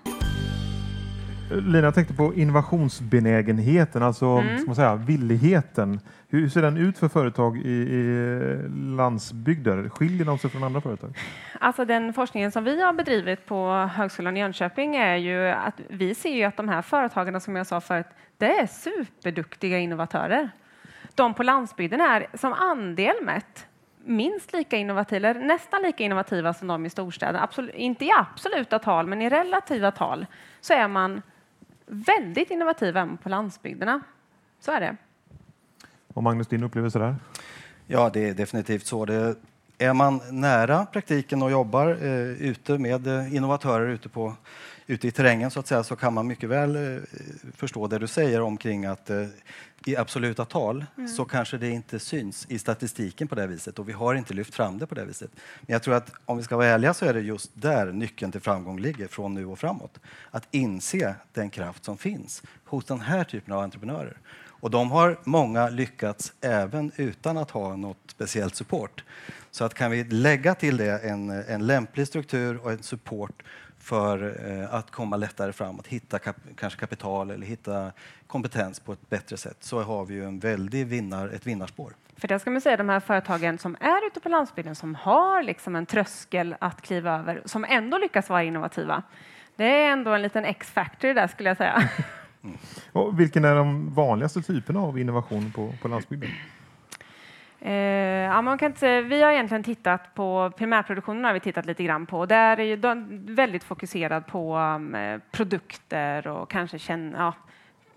Lina, 1.60 1.92
tänkte 1.92 2.14
på 2.14 2.34
innovationsbenägenheten, 2.34 4.02
alltså 4.02 4.26
mm. 4.26 4.58
ska 4.58 4.66
man 4.66 4.76
säga, 4.76 4.94
villigheten. 4.94 6.00
Hur 6.28 6.48
ser 6.48 6.62
den 6.62 6.76
ut 6.76 6.98
för 6.98 7.08
företag 7.08 7.58
i, 7.58 7.70
i 7.70 8.68
landsbygder? 8.96 9.88
Skiljer 9.88 10.24
de 10.26 10.38
sig 10.38 10.50
från 10.50 10.64
andra 10.64 10.80
företag? 10.80 11.18
Alltså 11.60 11.84
den 11.84 12.12
forskningen 12.12 12.52
som 12.52 12.64
vi 12.64 12.82
har 12.82 12.92
bedrivit 12.92 13.46
på 13.46 13.70
Högskolan 13.94 14.36
i 14.36 14.40
Jönköping 14.40 14.96
är 14.96 15.16
ju 15.16 15.48
att 15.48 15.80
vi 15.88 16.14
ser 16.14 16.34
ju 16.34 16.44
att 16.44 16.56
de 16.56 16.68
här 16.68 16.82
företagen 16.82 17.40
som 17.40 17.56
jag 17.56 17.66
sa 17.66 17.80
förut, 17.80 18.06
det 18.38 18.58
är 18.58 18.66
superduktiga 18.66 19.78
innovatörer. 19.78 20.50
De 21.14 21.34
på 21.34 21.42
landsbygden 21.42 22.00
är 22.00 22.26
som 22.34 22.52
andel 22.52 23.14
mätt 23.22 23.66
minst 24.04 24.52
lika 24.52 24.76
innovativa, 24.76 25.28
eller 25.28 25.40
nästan 25.40 25.82
lika 25.82 26.04
innovativa 26.04 26.54
som 26.54 26.68
de 26.68 26.86
i 26.86 26.90
storstäderna. 26.90 27.42
Absolut, 27.42 27.74
inte 27.74 28.04
i 28.04 28.10
absoluta 28.10 28.78
tal, 28.78 29.06
men 29.06 29.22
i 29.22 29.28
relativa 29.28 29.90
tal 29.90 30.26
så 30.60 30.72
är 30.72 30.88
man 30.88 31.22
väldigt 31.92 32.50
innovativ 32.50 32.96
även 32.96 33.16
på 33.16 33.28
landsbygderna. 33.28 34.00
Så 34.60 34.72
är 34.72 34.80
det. 34.80 34.96
Och 36.14 36.22
Magnus, 36.22 36.46
din 36.46 36.62
upplevelse 36.62 36.98
där? 36.98 37.16
Ja, 37.86 38.10
det 38.12 38.28
är 38.28 38.34
definitivt 38.34 38.86
så. 38.86 39.04
Det, 39.04 39.36
är 39.82 39.94
man 39.94 40.20
nära 40.30 40.86
praktiken 40.86 41.42
och 41.42 41.50
jobbar 41.50 41.88
eh, 41.88 42.48
ute 42.48 42.78
med 42.78 43.06
eh, 43.06 43.34
innovatörer 43.34 43.88
ute, 43.88 44.08
på, 44.08 44.34
ute 44.92 45.08
i 45.08 45.10
terrängen 45.10 45.50
så 45.50 45.60
att 45.60 45.66
säga 45.66 45.82
så 45.82 45.96
kan 45.96 46.14
man 46.14 46.26
mycket 46.26 46.48
väl 46.48 46.76
eh, 46.76 47.02
förstå 47.56 47.86
det 47.86 47.98
du 47.98 48.06
säger 48.06 48.40
omkring 48.40 48.84
att 48.84 49.10
eh, 49.10 49.26
i 49.86 49.96
absoluta 49.96 50.44
tal 50.44 50.84
mm. 50.96 51.08
så 51.08 51.24
kanske 51.24 51.58
det 51.58 51.70
inte 51.70 51.98
syns 51.98 52.46
i 52.48 52.58
statistiken 52.58 53.28
på 53.28 53.34
det 53.34 53.46
viset 53.46 53.78
och 53.78 53.88
vi 53.88 53.92
har 53.92 54.14
inte 54.14 54.34
lyft 54.34 54.54
fram 54.54 54.78
det 54.78 54.86
på 54.86 54.94
det 54.94 55.04
viset. 55.04 55.30
Men 55.60 55.72
jag 55.72 55.82
tror 55.82 55.94
att 55.94 56.12
om 56.24 56.36
vi 56.36 56.42
ska 56.42 56.56
vara 56.56 56.66
ärliga 56.66 56.94
så 56.94 57.04
är 57.06 57.14
det 57.14 57.20
just 57.20 57.50
där 57.54 57.92
nyckeln 57.92 58.32
till 58.32 58.40
framgång 58.40 58.80
ligger 58.80 59.06
från 59.06 59.34
nu 59.34 59.46
och 59.46 59.58
framåt. 59.58 59.98
Att 60.30 60.48
inse 60.50 61.14
den 61.32 61.50
kraft 61.50 61.84
som 61.84 61.98
finns 61.98 62.42
hos 62.64 62.84
den 62.84 63.00
här 63.00 63.24
typen 63.24 63.54
av 63.54 63.60
entreprenörer. 63.60 64.16
Och 64.62 64.70
de 64.70 64.90
har 64.90 65.18
många 65.24 65.68
lyckats 65.68 66.32
även 66.40 66.92
utan 66.96 67.36
att 67.36 67.50
ha 67.50 67.76
något 67.76 67.98
speciellt 68.06 68.54
support. 68.54 69.04
Så 69.50 69.64
att 69.64 69.74
kan 69.74 69.90
vi 69.90 70.04
lägga 70.04 70.54
till 70.54 70.76
det 70.76 70.98
en, 70.98 71.30
en 71.30 71.66
lämplig 71.66 72.06
struktur 72.06 72.56
och 72.56 72.72
en 72.72 72.82
support 72.82 73.42
för 73.82 74.48
eh, 74.50 74.74
att 74.74 74.90
komma 74.90 75.16
lättare 75.16 75.52
fram, 75.52 75.78
att 75.78 75.86
hitta 75.86 76.18
kap 76.18 76.36
kanske 76.56 76.80
kapital 76.80 77.30
eller 77.30 77.46
hitta 77.46 77.92
kompetens 78.26 78.80
på 78.80 78.92
ett 78.92 79.10
bättre 79.10 79.36
sätt, 79.36 79.56
så 79.60 79.82
har 79.82 80.04
vi 80.04 80.14
ju 80.14 80.24
en 80.24 80.38
väldig 80.38 80.86
vinnar, 80.86 81.28
ett 81.28 81.46
vinnarspår. 81.46 81.92
För 82.16 82.28
det 82.28 82.38
ska 82.38 82.50
man 82.50 82.60
säga, 82.60 82.76
de 82.76 82.88
här 82.88 83.00
företagen 83.00 83.58
som 83.58 83.76
är 83.80 84.06
ute 84.06 84.20
på 84.20 84.28
landsbygden, 84.28 84.74
som 84.74 84.94
har 84.94 85.42
liksom 85.42 85.76
en 85.76 85.86
tröskel 85.86 86.56
att 86.58 86.82
kliva 86.82 87.18
över, 87.18 87.42
som 87.44 87.64
ändå 87.64 87.98
lyckas 87.98 88.28
vara 88.28 88.42
innovativa. 88.42 89.02
Det 89.56 89.64
är 89.64 89.90
ändå 89.90 90.10
en 90.10 90.22
liten 90.22 90.44
X-factor 90.44 91.14
där 91.14 91.26
skulle 91.26 91.50
jag 91.50 91.56
säga. 91.56 91.88
Mm. 92.44 92.56
Och 92.92 93.20
vilken 93.20 93.44
är 93.44 93.54
de 93.54 93.94
vanligaste 93.94 94.42
typerna 94.42 94.80
av 94.80 94.98
innovation 94.98 95.52
på, 95.52 95.74
på 95.82 95.88
landsbygden? 95.88 96.30
Eh, 97.64 97.72
ja, 97.72 98.42
man 98.42 98.58
kan 98.58 98.70
inte, 98.70 99.00
vi 99.00 99.22
har 99.22 99.32
egentligen 99.32 99.62
tittat 99.62 100.14
på 100.14 100.52
primärproduktionen 100.56 101.24
har 101.24 101.32
vi 101.32 101.40
tittat 101.40 101.66
lite 101.66 101.84
grann 101.84 102.06
på. 102.06 102.26
Där 102.26 102.60
är 102.60 102.64
ju 102.64 102.76
väldigt 103.34 103.64
fokuserad 103.64 104.26
på 104.26 104.56
um, 104.56 105.20
produkter 105.30 106.26
och 106.26 106.50
kanske 106.50 106.78
känna, 106.78 107.18
ja, 107.18 107.34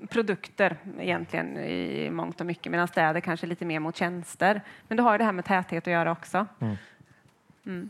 produkter 0.07 0.77
egentligen 0.99 1.57
i 1.57 2.09
mångt 2.11 2.39
och 2.41 2.47
mycket 2.47 2.71
medan 2.71 2.87
städer 2.87 3.19
kanske 3.19 3.47
lite 3.47 3.65
mer 3.65 3.79
mot 3.79 3.95
tjänster. 3.95 4.61
Men 4.87 4.97
det 4.97 5.03
har 5.03 5.11
ju 5.11 5.17
det 5.17 5.23
här 5.23 5.31
med 5.31 5.45
täthet 5.45 5.87
att 5.87 5.93
göra 5.93 6.11
också. 6.11 6.45
Mm. 6.59 6.75
Mm. 7.65 7.89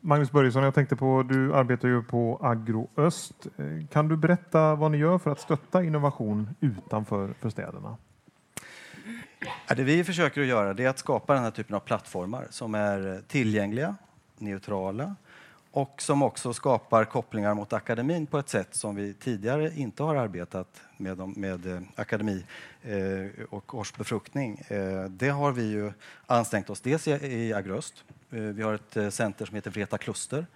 Magnus 0.00 0.32
Börjesson, 0.32 0.62
jag 0.62 0.74
tänkte 0.74 0.96
på, 0.96 1.22
du 1.22 1.54
arbetar 1.54 1.88
ju 1.88 2.02
på 2.02 2.38
Agro 2.42 2.90
Öst. 2.96 3.46
Eh, 3.56 3.86
kan 3.86 4.08
du 4.08 4.16
berätta 4.16 4.74
vad 4.74 4.90
ni 4.90 4.98
gör 4.98 5.18
för 5.18 5.30
att 5.30 5.40
stötta 5.40 5.82
innovation 5.82 6.48
utanför 6.60 7.34
för 7.40 7.50
städerna? 7.50 7.96
Det 9.76 9.82
vi 9.82 10.04
försöker 10.04 10.40
att 10.40 10.46
göra 10.46 10.84
är 10.84 10.88
att 10.88 10.98
skapa 10.98 11.34
den 11.34 11.42
här 11.42 11.50
typen 11.50 11.76
av 11.76 11.80
plattformar 11.80 12.46
som 12.50 12.74
är 12.74 13.22
tillgängliga, 13.28 13.96
neutrala 14.38 15.14
och 15.76 16.02
som 16.02 16.22
också 16.22 16.52
skapar 16.52 17.04
kopplingar 17.04 17.54
mot 17.54 17.72
akademin 17.72 18.26
på 18.26 18.38
ett 18.38 18.48
sätt 18.48 18.74
som 18.74 18.96
vi 18.96 19.14
tidigare 19.14 19.72
inte 19.76 20.02
har 20.02 20.16
arbetat 20.16 20.80
med, 20.96 21.38
med 21.38 21.66
eh, 21.66 21.80
akademi 21.94 22.44
eh, 22.82 23.44
och 23.50 23.74
årsbefruktning. 23.74 24.60
Eh, 24.68 25.04
det 25.04 25.28
har 25.28 25.52
vi 25.52 25.62
ju 25.62 25.92
ansträngt 26.26 26.70
oss 26.70 26.80
dels 26.80 27.08
i, 27.08 27.52
Agröst. 27.52 28.04
Vi 28.28 28.62
har 28.62 28.74
ett 28.74 29.14
center 29.14 29.46
som 29.46 29.54
heter 29.54 29.70
Vreta 29.70 29.98
Kluster 29.98 30.46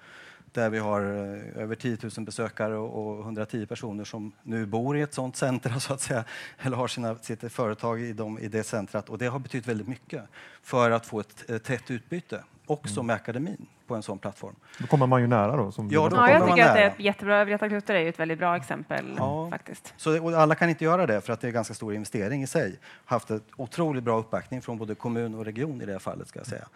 där 0.52 0.70
vi 0.70 0.78
har 0.78 1.00
eh, 1.00 1.62
över 1.62 1.74
10 1.74 1.96
000 2.16 2.24
besökare 2.24 2.76
och 2.76 3.20
110 3.20 3.66
personer 3.66 4.04
som 4.04 4.32
nu 4.42 4.66
bor 4.66 4.96
i 4.96 5.00
ett 5.00 5.14
sådant 5.14 5.36
centra 5.36 5.80
så 5.80 5.94
att 5.94 6.00
säga, 6.00 6.24
eller 6.58 6.76
har 6.76 6.88
sina, 6.88 7.18
sitt 7.18 7.52
företag 7.52 8.00
i, 8.00 8.12
dem, 8.12 8.38
i 8.38 8.48
det 8.48 8.62
centrat. 8.62 9.08
Och 9.08 9.18
det 9.18 9.26
har 9.26 9.38
betytt 9.38 9.66
väldigt 9.66 9.88
mycket 9.88 10.22
för 10.62 10.90
att 10.90 11.06
få 11.06 11.20
ett, 11.20 11.64
tätt 11.64 11.90
utbyte, 11.90 12.44
också 12.66 12.94
mm. 12.94 13.06
med 13.06 13.16
akademin 13.16 13.66
på 13.90 13.94
en 13.94 14.02
sån 14.02 14.18
plattform. 14.18 14.54
Då 14.78 14.86
kommer 14.86 15.06
man 15.06 15.20
ju 15.20 15.26
nära 15.26 15.56
då. 15.56 15.72
Som 15.72 15.90
ja, 15.90 16.08
då 16.08 16.16
ja, 16.16 16.30
jag 16.30 16.46
tycker 16.46 16.68
att 16.68 16.74
det 16.74 16.82
är 16.82 16.86
ett 16.86 17.00
jättebra, 17.00 17.44
Vreta 17.44 17.68
Kluster 17.68 17.94
är 17.94 18.00
ju 18.00 18.08
ett 18.08 18.20
väldigt 18.20 18.38
bra 18.38 18.56
exempel 18.56 19.14
ja. 19.16 19.50
faktiskt. 19.50 19.94
Så, 19.96 20.36
alla 20.36 20.54
kan 20.54 20.68
inte 20.68 20.84
göra 20.84 21.06
det 21.06 21.20
för 21.20 21.32
att 21.32 21.40
det 21.40 21.48
är 21.48 21.52
ganska 21.52 21.74
stor 21.74 21.94
investering 21.94 22.42
i 22.42 22.46
sig. 22.46 22.78
Haft 23.04 23.30
ett 23.30 23.42
otroligt 23.56 24.04
bra 24.04 24.18
uppbackning 24.18 24.62
från 24.62 24.78
både 24.78 24.94
kommun 24.94 25.34
och 25.34 25.44
region 25.44 25.82
i 25.82 25.86
det 25.86 25.92
här 25.92 25.98
fallet 25.98 26.28
ska 26.28 26.38
jag 26.38 26.46
säga. 26.46 26.66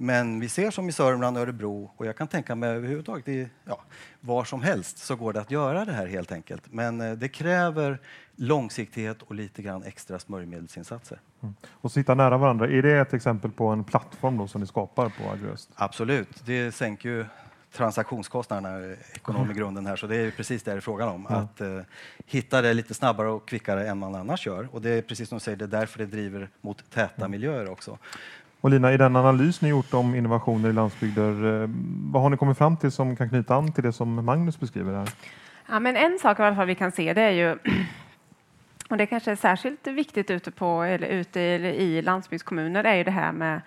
Men 0.00 0.40
vi 0.40 0.48
ser 0.48 0.70
som 0.70 0.88
i 0.88 0.92
Sörmland 0.92 1.38
Örebro 1.38 1.90
och 1.96 2.06
jag 2.06 2.16
kan 2.16 2.28
tänka 2.28 2.54
mig 2.54 2.70
överhuvudtaget 2.70 3.28
i, 3.28 3.48
ja, 3.64 3.80
var 4.20 4.44
som 4.44 4.62
helst 4.62 4.98
så 4.98 5.16
går 5.16 5.32
det 5.32 5.40
att 5.40 5.50
göra 5.50 5.84
det 5.84 5.92
här 5.92 6.06
helt 6.06 6.32
enkelt. 6.32 6.62
Men 6.70 7.00
eh, 7.00 7.12
det 7.12 7.28
kräver 7.28 7.98
långsiktighet 8.36 9.22
och 9.22 9.34
lite 9.34 9.62
grann 9.62 9.82
extra 9.82 10.18
smörjmedelsinsatser. 10.18 11.20
Mm. 11.42 11.54
Och 11.70 11.92
sitta 11.92 12.14
nära 12.14 12.38
varandra, 12.38 12.68
är 12.68 12.82
det 12.82 12.98
ett 12.98 13.14
exempel 13.14 13.50
på 13.50 13.66
en 13.66 13.84
plattform 13.84 14.36
då 14.36 14.48
som 14.48 14.60
ni 14.60 14.66
skapar 14.66 15.08
på 15.08 15.30
Agröst? 15.30 15.70
Absolut, 15.74 16.42
det 16.46 16.72
sänker 16.72 17.08
ju 17.08 17.24
transaktionskostnaderna, 17.72 18.96
ekonomigrunden 19.14 19.86
här, 19.86 19.96
så 19.96 20.06
det 20.06 20.16
är 20.16 20.30
precis 20.30 20.62
det 20.62 20.70
det 20.70 20.76
är 20.76 20.80
frågan 20.80 21.08
om. 21.08 21.26
Mm. 21.26 21.42
Att 21.42 21.60
uh, 21.60 21.80
hitta 22.26 22.62
det 22.62 22.74
lite 22.74 22.94
snabbare 22.94 23.28
och 23.28 23.48
kvickare 23.48 23.88
än 23.88 23.98
man 23.98 24.14
annars 24.14 24.46
gör. 24.46 24.68
Och 24.72 24.82
det 24.82 24.90
är 24.90 25.02
precis 25.02 25.28
som 25.28 25.38
du 25.38 25.40
säger, 25.40 25.56
det 25.56 25.64
är 25.64 25.80
därför 25.80 25.98
det 25.98 26.06
driver 26.06 26.48
mot 26.60 26.90
täta 26.90 27.14
mm. 27.16 27.30
miljöer 27.30 27.70
också. 27.70 27.98
Och 28.60 28.70
Lina, 28.70 28.92
i 28.92 28.96
den 28.96 29.16
analys 29.16 29.60
ni 29.60 29.68
gjort 29.68 29.94
om 29.94 30.14
innovationer 30.14 30.68
i 30.68 30.72
landsbygder, 30.72 31.62
eh, 31.62 31.68
vad 32.12 32.22
har 32.22 32.30
ni 32.30 32.36
kommit 32.36 32.58
fram 32.58 32.76
till 32.76 32.90
som 32.90 33.16
kan 33.16 33.28
knyta 33.28 33.54
an 33.54 33.72
till 33.72 33.84
det 33.84 33.92
som 33.92 34.24
Magnus 34.24 34.60
beskriver 34.60 34.94
här? 34.94 35.08
Ja, 35.68 35.80
men 35.80 35.96
en 35.96 36.18
sak 36.18 36.38
i 36.38 36.42
alla 36.42 36.56
fall 36.56 36.66
vi 36.66 36.74
kan 36.74 36.92
se 36.92 37.14
det 37.14 37.22
är 37.22 37.30
ju 37.30 37.58
och 38.90 38.96
det 38.96 39.06
kanske 39.06 39.30
är 39.30 39.36
särskilt 39.36 39.86
viktigt 39.86 40.30
ute, 40.30 40.50
på, 40.50 40.82
eller 40.82 41.06
ute 41.06 41.40
i 41.40 42.02
landsbygdskommuner 42.02 42.84
är 42.84 42.94
ju 42.94 43.04
det 43.04 43.10
här 43.10 43.32
med 43.32 43.60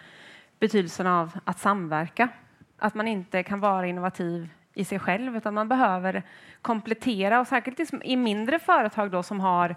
betydelsen 0.59 1.07
av 1.07 1.31
att 1.45 1.59
samverka. 1.59 2.29
Att 2.77 2.95
man 2.95 3.07
inte 3.07 3.43
kan 3.43 3.59
vara 3.59 3.87
innovativ 3.87 4.49
i 4.73 4.85
sig 4.85 4.99
själv 4.99 5.37
utan 5.37 5.53
man 5.53 5.67
behöver 5.67 6.23
komplettera 6.61 7.39
och 7.39 7.47
särskilt 7.47 7.93
i 8.03 8.15
mindre 8.15 8.59
företag 8.59 9.11
då 9.11 9.23
som 9.23 9.39
har 9.39 9.75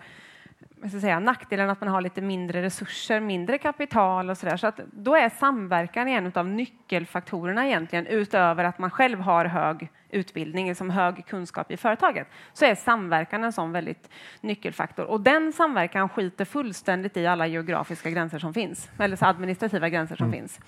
jag 0.85 0.91
ska 0.91 1.01
säga, 1.01 1.19
nackdelen 1.19 1.71
att 1.71 1.81
man 1.81 1.91
har 1.91 2.01
lite 2.01 2.21
mindre 2.21 2.63
resurser, 2.63 3.21
mindre 3.21 3.59
kapital 3.59 4.31
och 4.31 4.39
sådär. 4.39 4.57
Så 4.57 4.67
att 4.67 4.81
då 4.93 5.17
är 5.17 5.29
samverkan 5.29 6.09
en 6.09 6.33
av 6.35 6.49
nyckelfaktorerna 6.49 7.67
egentligen 7.67 8.07
utöver 8.07 8.65
att 8.65 8.79
man 8.79 8.91
själv 8.91 9.21
har 9.21 9.45
hög 9.45 9.89
utbildning, 10.11 10.69
liksom 10.69 10.91
hög 10.91 11.27
kunskap 11.27 11.71
i 11.71 11.77
företaget, 11.77 12.29
så 12.53 12.65
är 12.65 12.75
samverkan 12.75 13.45
en 13.45 13.53
sån 13.53 13.73
väldigt 13.73 14.11
nyckelfaktor. 14.41 15.05
Och 15.05 15.21
den 15.21 15.53
samverkan 15.53 16.09
skiter 16.09 16.45
fullständigt 16.45 17.17
i 17.17 17.27
alla 17.27 17.47
geografiska 17.47 18.11
gränser 18.11 18.39
som 18.39 18.55
finns, 18.55 18.91
eller 18.99 19.25
administrativa 19.25 19.89
gränser 19.89 20.17
som 20.17 20.27
mm. 20.27 20.41
finns. 20.41 20.61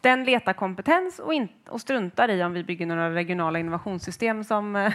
Den 0.00 0.24
letar 0.24 0.52
kompetens 0.52 1.18
och, 1.18 1.34
in, 1.34 1.48
och 1.68 1.80
struntar 1.80 2.28
i 2.30 2.42
om 2.42 2.52
vi 2.52 2.64
bygger 2.64 2.86
några 2.86 3.14
regionala 3.14 3.58
innovationssystem 3.58 4.44
som, 4.44 4.76
eh, 4.76 4.92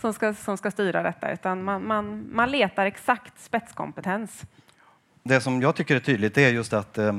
som, 0.00 0.12
ska, 0.12 0.34
som 0.34 0.56
ska 0.56 0.70
styra 0.70 1.02
detta, 1.02 1.32
utan 1.32 1.64
man, 1.64 1.86
man, 1.86 2.28
man 2.32 2.50
letar 2.50 2.86
exakt 2.86 3.40
spetskompetens. 3.40 4.42
Det 5.22 5.40
som 5.40 5.62
jag 5.62 5.76
tycker 5.76 5.96
är 5.96 6.00
tydligt 6.00 6.38
är 6.38 6.48
just 6.48 6.72
att 6.72 6.98
eh, 6.98 7.12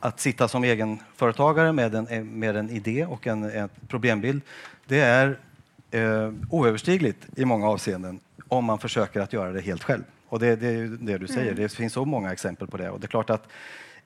att 0.00 0.20
sitta 0.20 0.48
som 0.48 0.64
egenföretagare 0.64 1.72
med 1.72 1.94
en, 1.94 2.38
med 2.38 2.56
en 2.56 2.70
idé 2.70 3.06
och 3.06 3.26
en, 3.26 3.44
en 3.44 3.68
problembild, 3.88 4.42
det 4.86 5.00
är 5.00 5.38
eh, 5.90 6.32
oöverstigligt 6.50 7.26
i 7.36 7.44
många 7.44 7.68
avseenden 7.68 8.20
om 8.48 8.64
man 8.64 8.78
försöker 8.78 9.20
att 9.20 9.32
göra 9.32 9.52
det 9.52 9.60
helt 9.60 9.82
själv. 9.82 10.02
Och 10.28 10.38
det, 10.38 10.56
det 10.56 10.66
är 10.66 10.72
ju 10.72 10.96
det 10.96 11.18
du 11.18 11.26
säger, 11.26 11.52
mm. 11.52 11.62
det 11.62 11.72
finns 11.72 11.92
så 11.92 12.04
många 12.04 12.32
exempel 12.32 12.68
på 12.68 12.76
det. 12.76 12.90
Och 12.90 13.00
det 13.00 13.06
är 13.06 13.08
klart 13.08 13.30
att 13.30 13.48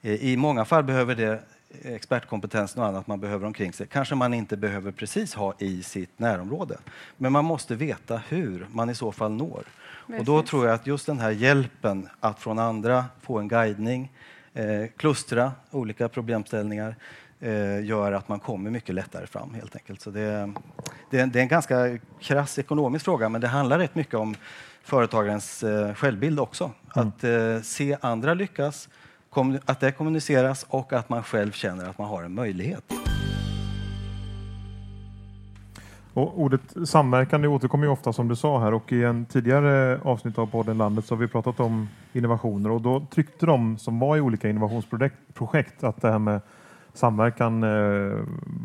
eh, 0.02 0.24
i 0.24 0.36
många 0.36 0.64
fall 0.64 0.84
behöver 0.84 1.14
det 1.14 1.42
expertkompetens 1.84 2.76
och 2.76 2.86
annat 2.86 3.06
man 3.06 3.20
behöver 3.20 3.46
omkring 3.46 3.72
sig 3.72 3.86
kanske 3.86 4.14
man 4.14 4.34
inte 4.34 4.56
behöver 4.56 4.92
precis 4.92 5.34
ha 5.34 5.54
i 5.58 5.82
sitt 5.82 6.18
närområde. 6.18 6.78
Men 7.16 7.32
man 7.32 7.44
måste 7.44 7.74
veta 7.74 8.22
hur 8.28 8.66
man 8.72 8.90
i 8.90 8.94
så 8.94 9.12
fall 9.12 9.32
når. 9.32 9.64
Precis. 10.06 10.20
Och 10.20 10.24
då 10.24 10.42
tror 10.42 10.66
jag 10.66 10.74
att 10.74 10.86
just 10.86 11.06
den 11.06 11.20
här 11.20 11.30
hjälpen 11.30 12.08
att 12.20 12.40
från 12.40 12.58
andra 12.58 13.04
få 13.22 13.38
en 13.38 13.48
guidning, 13.48 14.12
eh, 14.54 14.86
klustra 14.96 15.52
olika 15.70 16.08
problemställningar 16.08 16.96
eh, 17.40 17.84
gör 17.84 18.12
att 18.12 18.28
man 18.28 18.40
kommer 18.40 18.70
mycket 18.70 18.94
lättare 18.94 19.26
fram 19.26 19.54
helt 19.54 19.76
enkelt. 19.76 20.00
Så 20.00 20.10
det, 20.10 20.52
det, 21.10 21.20
är, 21.20 21.26
det 21.26 21.38
är 21.38 21.42
en 21.42 21.48
ganska 21.48 21.98
krass 22.20 22.58
ekonomisk 22.58 23.04
fråga 23.04 23.28
men 23.28 23.40
det 23.40 23.48
handlar 23.48 23.78
rätt 23.78 23.94
mycket 23.94 24.14
om 24.14 24.34
företagarens 24.82 25.62
eh, 25.62 25.94
självbild 25.94 26.40
också. 26.40 26.70
Mm. 26.96 27.08
Att 27.08 27.24
eh, 27.24 27.60
se 27.62 27.96
andra 28.00 28.34
lyckas, 28.34 28.88
att 29.64 29.80
det 29.80 29.92
kommuniceras 29.92 30.66
och 30.68 30.92
att 30.92 31.08
man 31.08 31.22
själv 31.22 31.52
känner 31.52 31.88
att 31.88 31.98
man 31.98 32.08
har 32.08 32.22
en 32.22 32.34
möjlighet. 32.34 32.84
Och 36.14 36.40
ordet 36.40 36.60
samverkan 36.84 37.42
det 37.42 37.48
återkommer 37.48 37.86
ju 37.86 37.92
ofta 37.92 38.12
som 38.12 38.28
du 38.28 38.36
sa 38.36 38.60
här 38.60 38.74
och 38.74 38.92
i 38.92 39.04
en 39.04 39.24
tidigare 39.26 40.00
avsnitt 40.02 40.38
av 40.38 40.46
podden 40.46 40.78
Landet 40.78 41.04
så 41.04 41.14
har 41.14 41.20
vi 41.20 41.28
pratat 41.28 41.60
om 41.60 41.88
innovationer 42.12 42.70
och 42.70 42.80
då 42.80 43.06
tryckte 43.10 43.46
de 43.46 43.78
som 43.78 43.98
var 43.98 44.16
i 44.16 44.20
olika 44.20 44.48
innovationsprojekt 44.48 45.84
att 45.84 46.02
det 46.02 46.10
här 46.10 46.18
med 46.18 46.40
samverkan 46.92 47.62
eh, 47.62 48.18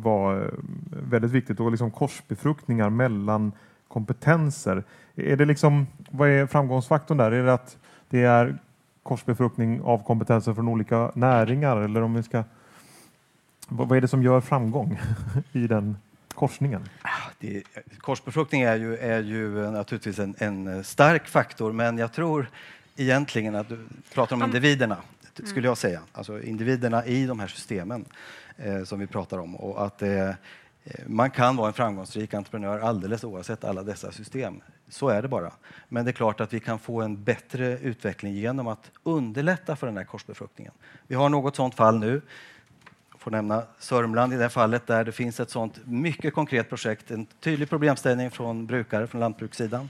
var 0.03 0.35
eh, 0.38 0.47
väldigt 0.89 1.31
viktigt 1.31 1.59
och 1.59 1.71
liksom 1.71 1.91
korsbefruktningar 1.91 2.89
mellan 2.89 3.51
kompetenser. 3.88 4.83
Är 5.15 5.35
det 5.35 5.45
liksom, 5.45 5.88
vad 6.11 6.29
är 6.29 6.45
framgångsfaktorn 6.45 7.17
där? 7.17 7.31
Är 7.31 7.43
det 7.43 7.53
att 7.53 7.77
det 8.09 8.23
är 8.23 8.57
korsbefruktning 9.09 9.81
av 9.81 10.03
kompetenser 10.03 10.53
från 10.53 10.67
olika 10.67 11.11
näringar 11.15 11.77
eller 11.77 12.01
om 12.01 12.13
vi 12.13 12.23
ska 12.23 12.43
vad 13.67 13.97
är 13.97 14.01
det 14.01 14.07
som 14.07 14.23
gör 14.23 14.41
framgång 14.41 14.99
i 15.51 15.67
den 15.67 15.97
korsningen? 16.33 16.89
Ah, 17.01 17.09
det, 17.39 17.63
korsbefruktning 17.97 18.61
är 18.61 18.75
ju, 18.75 18.97
är 18.97 19.21
ju 19.21 19.71
naturligtvis 19.71 20.19
en, 20.19 20.35
en, 20.37 20.83
stark 20.83 21.27
faktor, 21.27 21.71
men 21.71 21.97
jag 21.97 22.13
tror 22.13 22.49
egentligen 22.95 23.55
att 23.55 23.69
du 23.69 23.87
pratar 24.13 24.35
om 24.35 24.43
individerna, 24.43 24.97
skulle 25.43 25.67
jag 25.67 25.77
säga. 25.77 26.01
Alltså 26.11 26.41
individerna 26.41 27.05
i 27.05 27.25
de 27.25 27.39
här 27.39 27.47
systemen 27.47 28.05
eh, 28.57 28.83
som 28.83 28.99
vi 28.99 29.07
pratar 29.07 29.37
om. 29.37 29.55
Och 29.55 29.85
att 29.85 30.01
eh, 30.01 30.31
Eh, 30.83 31.07
man 31.07 31.31
kan 31.31 31.55
vara 31.55 31.67
en 31.67 31.74
framgångsrik 31.74 32.33
entreprenör 32.33 32.79
alldeles 32.79 33.24
oavsett 33.24 33.63
alla 33.63 33.83
dessa 33.83 34.12
system. 34.12 34.62
Så 34.89 35.09
är 35.09 35.21
det 35.21 35.27
bara. 35.27 35.51
Men 35.88 36.05
det 36.05 36.12
är 36.12 36.13
klart 36.13 36.41
att 36.41 36.53
vi 36.53 36.59
kan 36.59 36.79
få 36.79 37.01
en 37.01 37.24
bättre 37.24 37.77
utveckling 37.77 38.33
genom 38.33 38.67
att 38.67 38.91
underlätta 39.03 39.75
för 39.75 39.88
den 39.88 39.98
här 39.98 40.03
korsbefruktningen. 40.03 40.74
Vi 41.07 41.15
har 41.15 41.29
något 41.29 41.55
sådant 41.55 41.75
fall 41.75 42.00
nu 42.00 42.21
får 43.19 43.31
nämna 43.31 43.63
Sörmland 43.79 44.33
i 44.33 44.38
det 44.38 44.50
fallet 44.50 44.88
där 44.88 45.03
det 45.03 45.12
finns 45.12 45.39
ett 45.39 45.50
sådant 45.50 45.79
mycket 45.86 46.33
konkret 46.33 46.69
projekt, 46.69 47.12
en 47.12 47.25
tydlig 47.25 47.69
problemställning 47.69 48.31
från 48.31 48.65
brukare 48.65 49.07
från 49.07 49.21
lantbrukssidan 49.21 49.89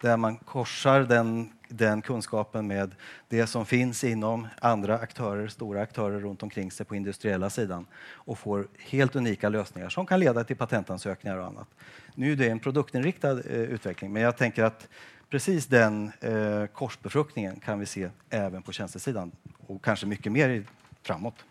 där 0.00 0.16
man 0.16 0.36
korsar 0.36 1.00
den, 1.00 1.52
den 1.68 2.02
kunskapen 2.02 2.66
med 2.66 2.94
det 3.28 3.46
som 3.46 3.66
finns 3.66 4.04
inom 4.04 4.48
andra 4.60 4.98
aktörer, 4.98 5.48
stora 5.48 5.82
aktörer 5.82 6.20
runt 6.20 6.42
omkring 6.42 6.70
sig 6.70 6.86
på 6.86 6.96
industriella 6.96 7.50
sidan 7.50 7.86
och 8.12 8.38
får 8.38 8.68
helt 8.78 9.16
unika 9.16 9.48
lösningar 9.48 9.88
som 9.88 10.06
kan 10.06 10.20
leda 10.20 10.44
till 10.44 10.56
patentansökningar 10.56 11.36
och 11.36 11.46
annat. 11.46 11.68
Nu 12.14 12.32
är 12.32 12.36
det 12.36 12.48
en 12.48 12.58
produktinriktad 12.58 13.30
eh, 13.30 13.60
utveckling 13.60 14.12
men 14.12 14.22
jag 14.22 14.36
tänker 14.36 14.64
att 14.64 14.88
precis 15.30 15.66
den 15.66 16.12
eh, 16.20 16.66
korsbefruktningen 16.66 17.60
kan 17.60 17.78
vi 17.78 17.86
se 17.86 18.08
även 18.30 18.62
på 18.62 18.72
tjänstesidan 18.72 19.32
och 19.66 19.84
kanske 19.84 20.06
mycket 20.06 20.32
mer 20.32 20.64
framåt. 21.02 21.44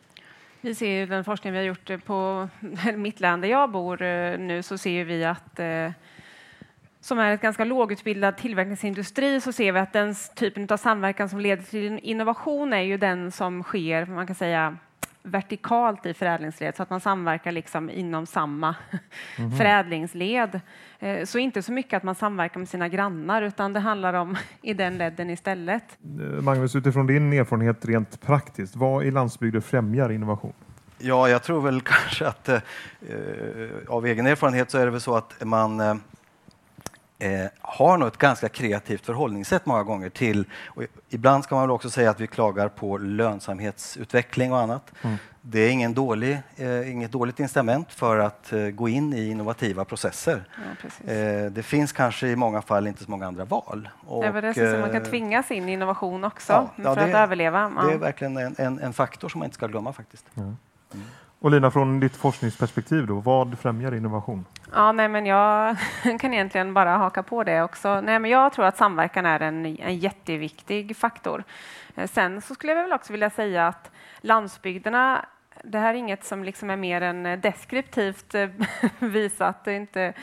Vi 0.62 0.76
ser 0.76 0.90
ju 0.90 1.06
den 1.06 1.24
forskning 1.24 1.54
vi 1.54 1.60
har 1.60 1.66
gjort 1.66 1.90
eh, 1.90 1.98
på 1.98 2.50
mitt 2.96 3.20
län 3.20 3.42
där 3.42 3.48
jag 3.48 3.72
bor 3.72 4.02
eh, 4.02 4.40
nu 4.40 4.64
så 4.64 4.78
ser 4.78 5.06
vi 5.06 5.26
att 5.26 5.60
eh, 5.60 5.92
som 7.00 7.20
är 7.20 7.32
ett 7.32 7.42
ganska 7.42 7.66
lågutbildad 7.66 8.38
tillverkningsindustri 8.38 9.42
så 9.42 9.52
ser 9.52 9.72
vi 9.72 9.80
att 9.80 9.94
den 9.94 10.16
typen 10.36 10.68
av 10.70 10.78
samverkan 10.78 11.30
som 11.30 11.40
leder 11.40 11.64
till 11.64 12.00
innovation 12.04 12.74
är 12.74 12.82
ju 12.82 12.98
den 12.98 13.32
som 13.32 13.64
sker, 13.64 14.06
man 14.06 14.28
kan 14.28 14.36
säga 14.36 14.78
vertikalt 15.28 16.06
i 16.06 16.14
förädlingsled 16.14 16.76
så 16.76 16.84
att 16.84 16.90
man 16.90 17.00
samverkar 17.00 17.52
liksom 17.52 17.90
inom 17.90 18.26
samma 18.26 18.76
mm 19.38 19.58
förädlingsled. 19.58 20.62
Eh, 21.00 21.26
så 21.26 21.38
inte 21.38 21.62
så 21.62 21.72
mycket 21.72 21.98
att 21.98 22.04
man 22.04 22.16
samverkar 22.16 22.60
med 22.60 22.70
sina 22.70 22.88
grannar 22.88 23.42
utan 23.42 23.74
det 23.74 23.80
handlar 23.80 24.14
om 24.14 24.38
i 24.62 24.74
den 24.74 24.98
ledden 24.98 25.30
istället. 25.30 25.84
Eh, 26.04 26.42
Magnus, 26.42 26.76
utifrån 26.76 27.08
din 27.08 27.34
erfarenhet 27.34 27.86
rent 27.86 28.22
praktiskt, 28.22 28.76
vad 28.76 29.06
i 29.06 29.12
landsbygden 29.12 29.62
främjar 29.62 30.12
innovation? 30.12 30.54
Ja, 30.98 31.30
jag 31.30 31.44
tror 31.44 31.62
väl 31.62 31.82
kanske 31.86 32.28
att 32.28 32.50
eh, 32.50 32.60
av 33.88 34.06
egen 34.06 34.28
erfarenhet 34.28 34.72
så 34.72 34.78
är 34.78 34.86
det 34.86 34.92
väl 34.92 35.02
så 35.02 35.16
att 35.16 35.44
man 35.46 35.80
eh, 35.80 35.96
eh, 37.20 37.46
har 37.62 37.98
nog 37.98 38.08
ett 38.08 38.18
ganska 38.18 38.50
kreativt 38.50 39.06
förhållningssätt 39.06 39.66
många 39.66 39.84
gånger 39.84 40.10
till, 40.10 40.46
och 40.66 40.84
ibland 41.10 41.44
ska 41.44 41.56
man 41.56 41.64
väl 41.64 41.72
också 41.72 41.90
säga 41.90 42.10
att 42.10 42.20
vi 42.20 42.28
klagar 42.28 42.70
på 42.70 42.98
lönsamhetsutveckling 42.98 44.54
och 44.54 44.60
annat. 44.60 44.92
Mm. 45.02 45.18
Det 45.42 45.60
är 45.60 45.70
ingen 45.70 45.94
dålig, 45.94 46.40
eh, 46.56 46.92
inget 46.92 47.12
dåligt 47.12 47.40
incitament 47.40 47.94
för 47.94 48.20
att 48.20 48.54
eh, 48.54 48.60
gå 48.60 48.90
in 48.90 49.14
i 49.14 49.30
innovativa 49.30 49.86
processer. 49.86 50.44
Ja, 51.06 51.14
eh, 51.14 51.52
det 51.52 51.64
finns 51.64 51.92
kanske 51.92 52.28
i 52.28 52.36
många 52.36 52.62
fall 52.62 52.88
inte 52.88 53.04
så 53.04 53.12
många 53.12 53.28
andra 53.28 53.46
val. 53.46 53.90
Och, 54.08 54.24
det 54.24 54.28
är 54.28 54.42
det 54.42 54.54
så 54.54 54.80
man 54.80 54.90
kan 54.90 55.02
eh, 55.02 55.10
tvingas 55.10 55.52
in 55.52 55.70
i 55.70 55.74
innovation 55.74 56.24
också 56.24 56.54
ja, 56.54 56.70
för 56.76 56.84
ja, 56.84 56.96
det, 56.96 57.04
att 57.04 57.24
överleva. 57.24 57.72
Det 57.88 57.94
är 57.94 57.98
verkligen 57.98 58.38
en, 58.38 58.56
en, 58.58 58.80
en, 58.80 58.94
faktor 58.94 59.30
som 59.30 59.40
man 59.40 59.46
inte 59.46 59.56
ska 59.56 59.68
glömma 59.68 59.94
faktiskt. 59.94 60.26
Mm. 60.36 60.58
Och 61.40 61.52
Lina, 61.52 61.72
från 61.72 62.00
ditt 62.00 62.16
forskningsperspektiv, 62.16 63.08
då, 63.08 63.20
vad 63.20 63.60
främjar 63.60 63.94
innovation? 63.94 64.46
Ja, 64.74 64.92
nej, 64.92 65.08
men 65.08 65.26
jag 65.26 65.78
kan 66.20 66.34
egentligen 66.34 66.74
bara 66.74 66.98
haka 66.98 67.24
på 67.24 67.44
det 67.44 67.62
också. 67.62 68.02
Nej, 68.02 68.20
men 68.20 68.32
jag 68.32 68.54
tror 68.54 68.66
att 68.66 68.78
samverkan 68.78 69.26
är 69.26 69.40
en, 69.40 69.66
en 69.66 69.98
jätteviktig 69.98 70.98
faktor. 70.98 71.44
Eh, 71.96 72.08
sen 72.08 72.42
så 72.42 72.54
skulle 72.56 72.74
jag 72.74 72.84
väl 72.84 72.94
också 72.94 73.14
vilja 73.14 73.30
säga 73.30 73.68
att 73.68 73.92
landsbygderna 74.22 75.26
det 75.64 75.80
här 75.80 75.94
är 75.94 75.98
inget 75.98 76.26
som 76.26 76.44
liksom 76.44 76.70
är 76.70 76.76
mer 76.76 77.02
än 77.02 77.26
eh, 77.26 77.40
deskriptivt 77.40 78.36
eh, 78.36 78.50
visat, 79.00 79.64
det 79.64 79.72
är 79.72 79.76
inte 79.76 80.14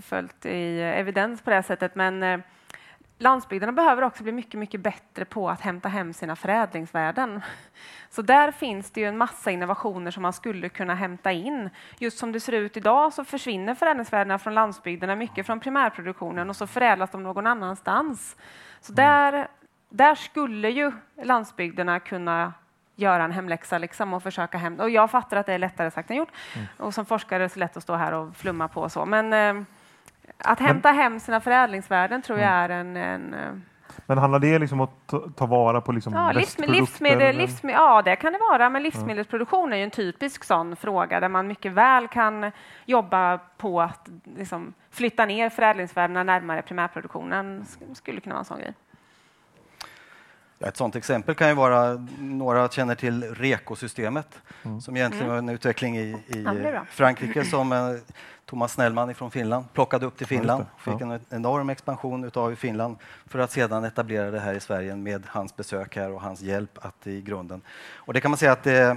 följt 0.00 0.46
i 0.46 0.80
evidens 0.80 1.42
på 1.42 1.50
det 1.50 1.56
här 1.56 1.62
sättet, 1.62 1.94
men 1.94 2.22
eh, 2.22 2.40
landsbygderna 3.22 3.72
behöver 3.72 4.02
också 4.02 4.22
bli 4.22 4.32
mycket, 4.32 4.60
mycket 4.60 4.80
bättre 4.80 5.24
på 5.24 5.50
att 5.50 5.60
hämta 5.60 5.88
hem 5.88 6.12
sina 6.12 6.36
förädlingsvärden. 6.36 7.40
Så 8.10 8.22
där 8.22 8.50
finns 8.50 8.90
det 8.90 9.00
ju 9.00 9.06
en 9.06 9.18
massa 9.18 9.50
innovationer 9.50 10.10
som 10.10 10.22
man 10.22 10.32
skulle 10.32 10.68
kunna 10.68 10.94
hämta 10.94 11.32
in. 11.32 11.70
Just 11.98 12.18
som 12.18 12.32
det 12.32 12.40
ser 12.40 12.52
ut 12.52 12.76
idag 12.76 13.12
så 13.12 13.24
försvinner 13.24 13.74
förädlingsvärdena 13.74 14.38
från 14.38 14.54
landsbygderna, 14.54 15.16
mycket 15.16 15.46
från 15.46 15.60
primärproduktionen 15.60 16.50
och 16.50 16.56
så 16.56 16.66
förädlas 16.66 17.10
de 17.10 17.22
någon 17.22 17.46
annanstans. 17.46 18.36
Så 18.80 18.92
där, 18.92 19.48
där 19.88 20.14
skulle 20.14 20.70
ju 20.70 20.92
landsbygderna 21.22 22.00
kunna 22.00 22.52
göra 22.96 23.24
en 23.24 23.32
hemläxa 23.32 23.78
liksom 23.78 24.14
och 24.14 24.22
försöka 24.22 24.58
hämta. 24.58 24.82
Och 24.82 24.90
jag 24.90 25.10
fattar 25.10 25.36
att 25.36 25.46
det 25.46 25.52
är 25.52 25.58
lättare 25.58 25.90
sagt 25.90 26.10
än 26.10 26.16
gjort. 26.16 26.32
Mm. 26.54 26.66
Och 26.76 26.94
som 26.94 27.06
forskare 27.06 27.36
är 27.36 27.40
det 27.40 27.48
så 27.48 27.58
lätt 27.58 27.76
att 27.76 27.82
stå 27.82 27.94
här 27.94 28.12
och 28.12 28.36
flumma 28.36 28.68
på 28.68 28.80
och 28.80 28.92
så. 28.92 29.06
Men 29.06 29.32
eh, 29.32 29.64
att 30.38 30.60
hämta 30.60 30.88
Men, 30.88 30.98
hem 30.98 31.20
sina 31.20 31.40
förädlingsvärden 31.40 32.22
tror 32.22 32.38
jag 32.38 32.64
mm. 32.64 32.70
är 32.70 32.80
en, 32.80 32.96
en 32.96 33.34
eh, 33.34 33.52
men 34.06 34.18
handlar 34.18 34.38
det 34.38 34.58
liksom 34.58 34.80
om 34.80 34.88
att 34.88 35.36
ta, 35.36 35.46
vara 35.46 35.80
på 35.80 35.92
liksom 35.92 36.12
ja, 36.14 36.32
livsmedel, 36.32 36.74
livsmedel, 36.74 37.36
livsmedel, 37.36 37.80
ja, 37.80 38.02
det 38.02 38.16
kan 38.16 38.32
det 38.32 38.38
vara. 38.38 38.70
Men 38.70 38.82
livsmedelsproduktion 38.82 39.72
är 39.72 39.76
ju 39.76 39.82
en 39.82 39.90
typisk 39.90 40.44
sån 40.44 40.76
fråga 40.76 41.20
där 41.20 41.28
man 41.28 41.46
mycket 41.46 41.72
väl 41.72 42.08
kan 42.08 42.50
jobba 42.84 43.38
på 43.38 43.80
att 43.80 44.08
liksom 44.36 44.74
flytta 44.90 45.26
ner 45.26 45.50
förädlingsvärdena 45.50 46.22
närmare 46.22 46.62
primärproduktionen. 46.62 47.64
skulle 47.94 48.20
kunna 48.20 48.34
vara 48.34 48.40
en 48.40 48.44
sån 48.44 48.58
grej. 48.58 48.74
Ett 50.66 50.76
sådant 50.76 50.96
exempel 50.96 51.34
kan 51.34 51.48
ju 51.48 51.54
vara, 51.54 52.06
några 52.18 52.68
känner 52.68 52.94
till 52.94 53.34
REKO-systemet 53.34 54.38
mm. 54.62 54.80
som 54.80 54.96
egentligen 54.96 55.26
mm. 55.26 55.32
var 55.32 55.38
en 55.38 55.48
utveckling 55.48 55.98
i, 55.98 56.16
i 56.26 56.42
ja, 56.42 56.84
Frankrike 56.90 57.44
som 57.44 57.72
eh, 57.72 57.78
Thomas 58.46 58.72
Snellman 58.72 59.14
från 59.14 59.30
Finland 59.30 59.72
plockade 59.72 60.06
upp 60.06 60.16
till 60.16 60.26
Finland. 60.26 60.64
Fick 60.78 61.00
en 61.00 61.20
enorm 61.30 61.70
expansion 61.70 62.24
utav 62.24 62.54
Finland 62.54 62.96
för 63.26 63.38
att 63.38 63.50
sedan 63.50 63.84
etablera 63.84 64.30
det 64.30 64.40
här 64.40 64.54
i 64.54 64.60
Sverige 64.60 64.96
med 64.96 65.22
hans 65.26 65.56
besök 65.56 65.96
här 65.96 66.12
och 66.12 66.20
hans 66.20 66.40
hjälp 66.40 66.78
att 66.84 67.06
i 67.06 67.20
grunden. 67.20 67.60
Och 67.94 68.14
det 68.14 68.20
kan 68.20 68.30
man 68.30 68.38
säga 68.38 68.52
att 68.52 68.62
det, 68.62 68.96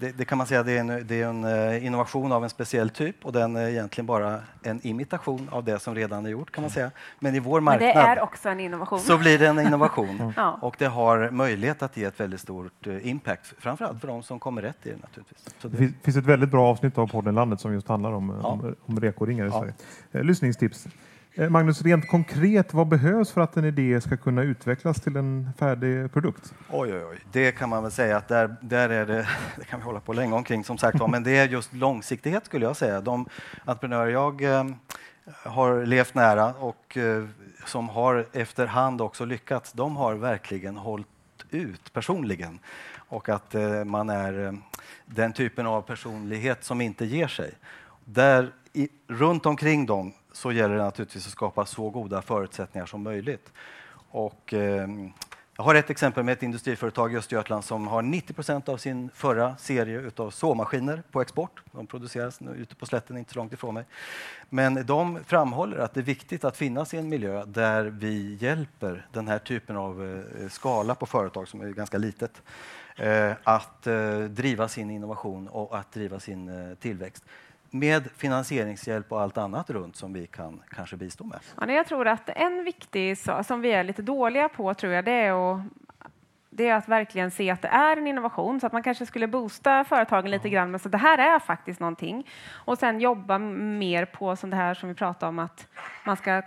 det, 0.00 0.12
det, 0.18 0.24
kan 0.24 0.38
man 0.38 0.46
säga 0.46 0.62
det 0.62 0.72
är, 0.72 0.80
en, 0.80 1.06
det 1.06 1.22
är 1.22 1.26
en 1.26 1.44
eh, 1.44 1.86
innovation 1.86 2.32
av 2.32 2.44
en 2.44 2.50
speciell 2.50 2.90
typ 2.90 3.24
och 3.24 3.32
den 3.32 3.56
är 3.56 3.68
egentligen 3.68 4.06
bara 4.06 4.40
en 4.62 4.86
imitation 4.86 5.48
av 5.52 5.64
det 5.64 5.78
som 5.78 5.94
redan 5.94 6.26
är 6.26 6.30
gjort 6.30 6.50
kan 6.50 6.62
man 6.62 6.70
säga. 6.70 6.90
Men 7.18 7.34
i 7.34 7.38
vår 7.38 7.60
marknad 7.60 7.94
Men 7.94 8.04
det 8.04 8.10
är 8.10 8.20
också 8.20 8.48
en 8.48 8.60
innovation. 8.60 9.00
så 9.00 9.18
blir 9.18 9.38
det 9.38 9.48
en 9.48 9.58
innovation 9.58 10.32
ja. 10.36 10.58
och 10.62 10.76
det 10.78 10.86
har 10.86 11.30
möjlighet 11.30 11.82
att 11.82 11.96
ge 11.96 12.04
ett 12.04 12.20
väldigt 12.20 12.40
stort 12.40 12.86
eh, 12.86 13.08
impact, 13.08 13.54
framförallt 13.58 14.00
för 14.00 14.08
de 14.08 14.22
som 14.22 14.40
kommer 14.40 14.62
rätt 14.62 14.86
i 14.86 14.90
det 14.90 14.96
naturligtvis. 14.96 15.54
det, 15.62 15.68
det 15.68 15.92
finns 16.02 16.16
ett 16.16 16.26
väldigt 16.26 16.50
bra 16.50 16.66
avsnitt 16.66 16.98
av 16.98 17.06
podden 17.06 17.34
Landet 17.34 17.60
som 17.60 17.72
just 17.72 17.88
handlar 17.88 18.12
om, 18.12 18.40
ja. 18.42 18.48
om, 18.48 18.74
om 18.86 19.00
rekoringar 19.00 19.44
i 19.44 19.48
ja. 19.48 19.60
Sverige. 19.60 20.24
Lyssningstips. 20.24 20.88
Eh, 21.34 21.50
Magnus, 21.50 21.82
rent 21.82 22.08
konkret, 22.08 22.74
vad 22.74 22.88
behövs 22.88 23.32
för 23.32 23.40
att 23.40 23.56
en 23.56 23.64
idé 23.64 24.00
ska 24.00 24.16
kunna 24.16 24.42
utvecklas 24.42 25.00
till 25.00 25.16
en 25.16 25.50
färdig 25.58 26.12
produkt? 26.12 26.54
Oj, 26.70 26.94
oj, 26.94 27.04
oj. 27.10 27.18
Det 27.32 27.52
kan 27.52 27.68
man 27.68 27.82
väl 27.82 27.92
säga 27.92 28.16
att 28.16 28.28
där, 28.28 28.56
där 28.60 28.88
är 28.88 29.06
det, 29.06 29.28
det 29.56 29.64
kan 29.64 29.80
vi 29.80 29.84
hålla 29.84 30.00
på 30.00 30.12
länge 30.12 30.34
omkring 30.34 30.64
som 30.64 30.78
sagt 30.78 31.08
men 31.08 31.22
det 31.22 31.36
är 31.36 31.48
just 31.48 31.72
långsiktighet 31.72 32.46
skulle 32.46 32.66
jag 32.66 32.76
säga. 32.76 33.00
De 33.00 33.26
entreprenörer 33.64 34.10
jag 34.10 34.42
eh, 34.42 34.64
har 35.44 35.86
levt 35.86 36.14
nära 36.14 36.54
och 36.54 36.96
eh, 36.96 37.24
som 37.66 37.88
har 37.88 38.26
efterhand 38.32 39.00
också 39.00 39.24
lyckats, 39.24 39.72
de 39.72 39.96
har 39.96 40.14
verkligen 40.14 40.76
hållit 40.76 41.06
ut 41.50 41.92
personligen 41.92 42.58
och 42.96 43.28
att 43.28 43.54
eh, 43.54 43.84
man 43.84 44.10
är 44.10 44.46
eh, 44.46 44.52
den 45.06 45.32
typen 45.32 45.66
av 45.66 45.82
personlighet 45.82 46.64
som 46.64 46.80
inte 46.80 47.04
ger 47.04 47.28
sig. 47.28 47.54
Där 48.04 48.52
i, 48.72 48.88
runt 49.08 49.46
omkring 49.46 49.86
dem 49.86 50.12
så 50.32 50.52
gäller 50.52 50.74
det 50.74 50.82
naturligtvis 50.82 51.26
att 51.26 51.32
skapa 51.32 51.66
så 51.66 51.90
goda 51.90 52.22
förutsättningar 52.22 52.86
som 52.86 53.02
möjligt. 53.02 53.52
Och, 54.10 54.54
eh, 54.54 54.88
jag 55.56 55.64
har 55.64 55.74
ett 55.74 55.90
exempel 55.90 56.24
med 56.24 56.32
ett 56.32 56.42
industriföretag 56.42 57.14
i 57.14 57.16
Östergötland 57.16 57.64
som 57.64 57.88
har 57.88 58.02
90 58.02 58.32
procent 58.32 58.68
av 58.68 58.76
sin 58.76 59.10
förra 59.14 59.56
serie 59.56 60.10
av 60.16 60.30
såmaskiner 60.30 61.02
på 61.10 61.20
export. 61.20 61.62
De 61.72 61.86
produceras 61.86 62.40
nu 62.40 62.50
ute 62.50 62.74
på 62.74 62.86
slätten, 62.86 63.16
inte 63.16 63.32
så 63.32 63.38
långt 63.38 63.52
ifrån 63.52 63.74
mig. 63.74 63.84
Men 64.48 64.86
de 64.86 65.24
framhåller 65.24 65.78
att 65.78 65.94
det 65.94 66.00
är 66.00 66.04
viktigt 66.04 66.44
att 66.44 66.56
finnas 66.56 66.94
i 66.94 66.98
en 66.98 67.08
miljö 67.08 67.44
där 67.44 67.84
vi 67.84 68.34
hjälper 68.40 69.06
den 69.12 69.28
här 69.28 69.38
typen 69.38 69.76
av 69.76 70.24
eh, 70.40 70.48
skala 70.48 70.94
på 70.94 71.06
företag 71.06 71.48
som 71.48 71.60
är 71.60 71.68
ganska 71.68 71.98
litet 71.98 72.42
eh, 72.96 73.32
att 73.44 73.86
eh, 73.86 74.18
driva 74.18 74.68
sin 74.68 74.90
innovation 74.90 75.48
och 75.48 75.78
att 75.78 75.92
driva 75.92 76.20
sin 76.20 76.48
eh, 76.48 76.74
tillväxt 76.74 77.24
med 77.72 78.10
finansieringshjälp 78.16 79.12
och 79.12 79.20
allt 79.20 79.38
annat 79.38 79.70
runt 79.70 79.96
som 79.96 80.12
vi 80.12 80.26
kan 80.26 80.62
kanske 80.70 80.96
bistå 80.96 81.24
med. 81.24 81.38
Ja, 81.60 81.72
jag 81.72 81.86
tror 81.86 82.08
att 82.08 82.28
en 82.28 82.64
viktig 82.64 83.18
sak 83.18 83.46
som 83.46 83.60
vi 83.60 83.72
är 83.72 83.84
lite 83.84 84.02
dåliga 84.02 84.48
på 84.48 84.74
tror 84.74 84.92
jag, 84.92 85.04
det 85.04 85.12
är 85.12 85.54
att 85.54 85.60
det 86.54 86.68
är 86.68 86.74
att 86.74 86.88
verkligen 86.88 87.30
se 87.30 87.50
att 87.50 87.62
det 87.62 87.68
är 87.68 87.96
en 87.96 88.06
innovation 88.06 88.60
så 88.60 88.66
att 88.66 88.72
man 88.72 88.82
kanske 88.82 89.06
skulle 89.06 89.26
boosta 89.26 89.84
företagen 89.84 90.30
lite 90.30 90.48
grann 90.48 90.70
men 90.70 90.80
så 90.80 90.88
det 90.88 90.98
här 90.98 91.18
är 91.18 91.38
faktiskt 91.38 91.80
någonting. 91.80 92.28
Och 92.50 92.78
sen 92.78 93.00
jobba 93.00 93.38
mer 93.38 94.04
på 94.04 94.36
som 94.36 94.50
det 94.50 94.56
här 94.56 94.74
som 94.74 94.88
vi 94.88 94.94
pratade 94.94 95.28
om 95.28 95.38
att 95.38 95.68
man 96.04 96.16
ska 96.16 96.42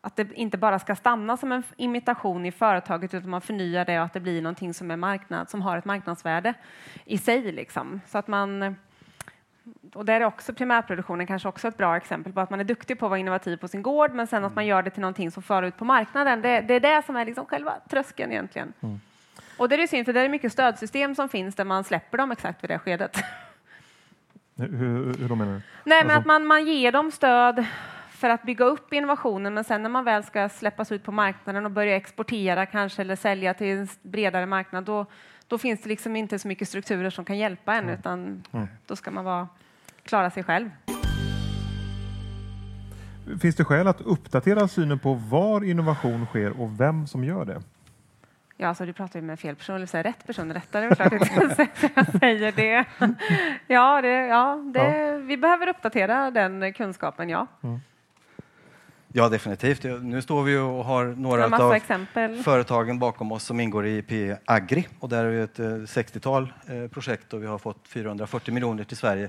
att 0.00 0.16
det 0.16 0.34
inte 0.34 0.58
bara 0.58 0.78
ska 0.78 0.96
stanna 0.96 1.36
som 1.36 1.52
en 1.52 1.62
imitation 1.76 2.46
i 2.46 2.52
företaget 2.52 3.14
utan 3.14 3.30
man 3.30 3.40
förnyar 3.40 3.84
det 3.84 3.98
och 3.98 4.04
att 4.04 4.12
det 4.12 4.20
blir 4.20 4.42
någonting 4.42 4.74
som 4.74 4.90
är 4.90 4.96
marknad 4.96 5.50
som 5.50 5.62
har 5.62 5.78
ett 5.78 5.84
marknadsvärde 5.84 6.54
i 7.04 7.18
sig 7.18 7.52
liksom. 7.52 8.00
Så 8.06 8.18
att 8.18 8.28
man 8.28 8.76
och 9.96 10.04
där 10.04 10.20
är 10.20 10.24
också 10.24 10.54
primärproduktionen 10.54 11.26
kanske 11.26 11.48
också 11.48 11.68
ett 11.68 11.76
bra 11.76 11.96
exempel 11.96 12.32
på 12.32 12.40
att 12.40 12.50
man 12.50 12.60
är 12.60 12.64
duktig 12.64 12.98
på 12.98 13.06
att 13.06 13.10
vara 13.10 13.18
innovativ 13.18 13.56
på 13.56 13.68
sin 13.68 13.82
gård 13.82 14.14
men 14.14 14.26
sen 14.26 14.44
att 14.44 14.54
man 14.54 14.66
gör 14.66 14.82
det 14.82 14.90
till 14.90 15.00
någonting 15.00 15.30
som 15.30 15.42
för 15.42 15.62
ut 15.62 15.76
på 15.76 15.84
marknaden. 15.84 16.42
Det, 16.42 16.60
det 16.60 16.74
är 16.74 16.80
det 16.80 17.02
som 17.06 17.16
är 17.16 17.24
liksom 17.24 17.46
själva 17.46 17.74
tröskeln 17.88 18.32
egentligen. 18.32 18.72
Mm. 18.80 19.00
Och 19.56 19.68
det 19.68 19.82
är 19.82 19.86
synd, 19.86 20.06
för 20.06 20.12
det 20.12 20.20
är 20.20 20.28
mycket 20.28 20.52
stödsystem 20.52 21.14
som 21.14 21.28
finns 21.28 21.54
där 21.54 21.64
man 21.64 21.84
släpper 21.84 22.18
dem 22.18 22.32
exakt 22.32 22.64
vid 22.64 22.70
det 22.70 22.78
skedet. 22.78 23.16
Hur, 24.56 25.18
hur 25.18 25.28
då 25.28 25.34
menar 25.34 25.52
du? 25.52 25.60
Nej, 25.60 25.62
men 25.84 25.98
alltså- 26.00 26.18
att 26.18 26.26
man, 26.26 26.46
man 26.46 26.66
ger 26.66 26.92
dem 26.92 27.10
stöd 27.10 27.64
för 28.10 28.30
att 28.30 28.42
bygga 28.42 28.64
upp 28.64 28.92
innovationen 28.92 29.54
men 29.54 29.64
sen 29.64 29.82
när 29.82 29.90
man 29.90 30.04
väl 30.04 30.24
ska 30.24 30.48
släppas 30.48 30.92
ut 30.92 31.04
på 31.04 31.12
marknaden 31.12 31.64
och 31.64 31.70
börja 31.70 31.96
exportera 31.96 32.66
kanske 32.66 33.02
eller 33.02 33.16
sälja 33.16 33.54
till 33.54 33.66
en 33.66 33.88
bredare 34.02 34.46
marknad 34.46 34.84
då, 34.84 35.06
då 35.48 35.58
finns 35.58 35.82
det 35.82 35.88
liksom 35.88 36.16
inte 36.16 36.38
så 36.38 36.48
mycket 36.48 36.68
strukturer 36.68 37.10
som 37.10 37.24
kan 37.24 37.38
hjälpa 37.38 37.74
en 37.74 37.84
mm. 37.84 37.94
utan 37.94 38.44
mm. 38.52 38.68
då 38.86 38.96
ska 38.96 39.10
man 39.10 39.24
vara 39.24 39.48
klara 40.04 40.30
sig 40.30 40.44
själv. 40.44 40.70
Finns 43.40 43.56
det 43.56 43.64
skäl 43.64 43.86
att 43.86 44.00
uppdatera 44.00 44.68
synen 44.68 44.98
på 44.98 45.14
var 45.14 45.64
innovation 45.64 46.26
sker 46.26 46.60
och 46.60 46.80
vem 46.80 47.06
som 47.06 47.24
gör 47.24 47.44
det? 47.44 47.62
Ja, 48.56 48.68
alltså 48.68 48.86
du 48.86 48.92
pratar 48.92 49.20
ju 49.20 49.26
med 49.26 49.40
fel 49.40 49.56
person, 49.56 49.76
eller 49.76 49.86
säger 49.86 50.04
rätt 50.04 50.26
person. 50.26 50.52
Rätt 50.52 50.74
är 50.74 50.94
klart 50.94 51.12
jag 51.12 52.20
säger 52.20 52.52
det. 52.52 52.84
Ja, 53.66 54.02
det, 54.02 54.08
ja, 54.08 54.62
det, 54.74 54.98
ja. 54.98 55.16
vi 55.16 55.36
behöver 55.36 55.68
uppdatera 55.68 56.30
den 56.30 56.72
kunskapen, 56.72 57.28
ja. 57.28 57.46
Mm. 57.62 57.80
Ja, 59.16 59.28
definitivt. 59.28 59.84
Nu 60.02 60.22
står 60.22 60.42
vi 60.42 60.56
och 60.56 60.84
har 60.84 61.04
några 61.04 61.64
av 61.64 61.72
exempel. 61.72 62.42
företagen 62.42 62.98
bakom 62.98 63.32
oss 63.32 63.44
som 63.44 63.60
ingår 63.60 63.86
i 63.86 64.02
P 64.02 64.36
Agri 64.44 64.88
och 64.98 65.08
där 65.08 65.24
är 65.24 65.30
vi 65.30 65.40
ett 65.40 65.58
60-tal 65.58 66.52
eh, 66.66 66.76
eh, 66.76 66.88
projekt 66.88 67.32
och 67.32 67.42
vi 67.42 67.46
har 67.46 67.58
fått 67.58 67.88
440 67.88 68.54
miljoner 68.54 68.84
till 68.84 68.96
Sverige 68.96 69.28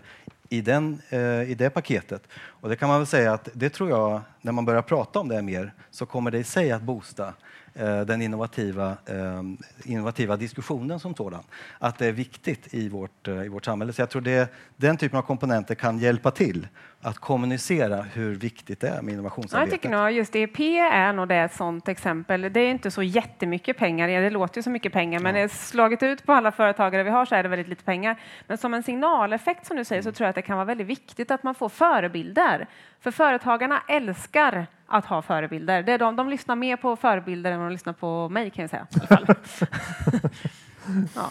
i, 0.50 0.62
den, 0.62 1.02
eh, 1.10 1.42
i 1.52 1.56
det 1.58 1.70
paketet. 1.70 2.28
Och 2.36 2.70
det 2.70 2.76
kan 2.76 2.90
man 2.90 3.00
väl 3.00 3.08
säga 3.08 3.34
att 3.34 3.50
det 3.54 3.70
tror 3.70 3.90
jag, 3.90 4.22
när 4.42 4.52
man 4.52 4.66
börjar 4.66 4.82
prata 4.82 5.20
om 5.20 5.28
det 5.28 5.42
mer, 5.42 5.74
så 5.92 6.06
kommer 6.06 6.32
det 6.32 6.38
i 6.38 6.44
sig 6.44 6.72
att 6.72 6.82
boosta 6.82 7.34
den 7.84 8.22
innovativa, 8.22 8.90
eh, 8.90 9.44
innovativa 9.84 10.38
diskussionen 10.38 11.00
som 11.00 11.16
sådan. 11.16 11.44
Att 11.80 11.98
det 11.98 12.06
är 12.06 12.12
viktigt 12.12 12.74
i 12.74 12.90
vårt, 12.90 13.28
eh, 13.28 13.44
i 13.44 13.48
vårt 13.48 13.66
samhälle. 13.66 13.94
Så 13.94 14.02
jag 14.02 14.10
tror 14.10 14.22
det, 14.22 14.54
den 14.76 14.98
typen 14.98 15.20
av 15.20 15.24
komponenter 15.24 15.76
kan 15.76 16.00
hjälpa 16.00 16.32
till 16.32 16.68
att 17.02 17.18
kommunicera 17.18 18.02
hur 18.02 18.36
viktigt 18.36 18.82
det 18.82 18.88
är 18.88 19.02
med 19.02 19.14
innovationsarbetet. 19.14 19.72
jag 19.72 19.82
tycker 19.82 19.98
nog 19.98 20.12
just 20.12 20.36
EP 20.36 20.60
är 20.80 21.14
nog 21.14 21.28
det 21.28 21.36
ett 21.36 21.54
sådant 21.54 21.88
exempel. 21.88 22.42
Det 22.42 22.60
är 22.60 22.72
inte 22.72 22.92
så 22.92 23.04
jättemycket 23.04 23.78
pengar, 23.78 24.08
det 24.08 24.30
låter 24.30 24.58
ju 24.58 24.64
så 24.64 24.70
mycket 24.70 24.94
pengar, 24.94 25.20
men 25.20 25.36
ja. 25.36 25.48
slagit 25.48 26.04
ut 26.04 26.26
på 26.26 26.34
alla 26.34 26.52
företagare 26.52 27.04
vi 27.04 27.10
har 27.10 27.26
så 27.26 27.36
är 27.36 27.44
det 27.44 27.50
väldigt 27.50 27.68
lite 27.68 27.84
pengar. 27.84 28.20
Men 28.48 28.58
som 28.58 28.74
en 28.74 28.84
signaleffekt 28.84 29.66
som 29.66 29.78
du 29.78 29.86
säger 29.86 30.02
så 30.02 30.12
tror 30.12 30.26
jag 30.26 30.30
att 30.30 30.36
det 30.36 30.42
kan 30.42 30.58
vara 30.58 30.66
väldigt 30.66 30.88
viktigt 30.88 31.32
att 31.32 31.44
man 31.44 31.56
får 31.56 31.70
förebilder. 31.70 32.68
För 33.00 33.12
företagarna 33.12 33.82
älskar 33.88 34.68
att 34.88 35.06
ha 35.06 35.22
förebilder. 35.22 35.84
Det 35.84 35.92
är 35.92 36.00
de, 36.00 36.16
de 36.16 36.30
lyssnar 36.30 36.56
mer 36.56 36.78
på 36.78 36.96
förebilder 36.96 37.52
än 37.52 37.60
de 37.60 37.72
lyssnar 37.72 37.94
på 37.94 38.30
mig 38.30 38.50
kan 38.50 38.62
jag 38.62 38.70
säga. 38.70 38.88
ja. 41.16 41.30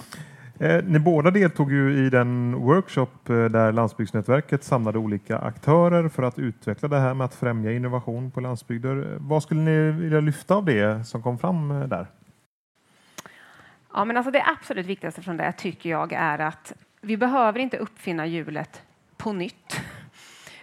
Eh, 0.58 0.84
ni 0.84 0.98
båda 0.98 1.30
deltog 1.30 1.72
ju 1.72 2.06
i 2.06 2.10
den 2.10 2.54
workshop 2.54 3.28
eh, 3.28 3.44
där 3.44 3.72
Landsbygdsnätverket 3.72 4.64
samlade 4.64 4.98
olika 4.98 5.38
aktörer 5.38 6.08
för 6.08 6.22
att 6.22 6.38
utveckla 6.38 6.88
det 6.88 6.98
här 6.98 7.14
med 7.14 7.24
att 7.24 7.34
främja 7.34 7.72
innovation 7.72 8.30
på 8.30 8.40
landsbygder. 8.40 9.16
Vad 9.18 9.42
skulle 9.42 9.60
ni 9.60 9.90
vilja 9.90 10.20
lyfta 10.20 10.54
av 10.54 10.64
det 10.64 11.06
som 11.06 11.22
kom 11.22 11.38
fram 11.38 11.70
eh, 11.70 11.88
där? 11.88 12.06
Ja, 13.94 14.04
men 14.04 14.16
alltså 14.16 14.30
det 14.30 14.44
absolut 14.46 14.86
viktigaste 14.86 15.22
från 15.22 15.36
det 15.36 15.52
tycker 15.52 15.90
jag 15.90 16.12
är 16.12 16.38
att 16.38 16.72
vi 17.00 17.16
behöver 17.16 17.58
inte 17.58 17.76
uppfinna 17.76 18.26
hjulet 18.26 18.82
på 19.16 19.32
nytt. 19.32 19.80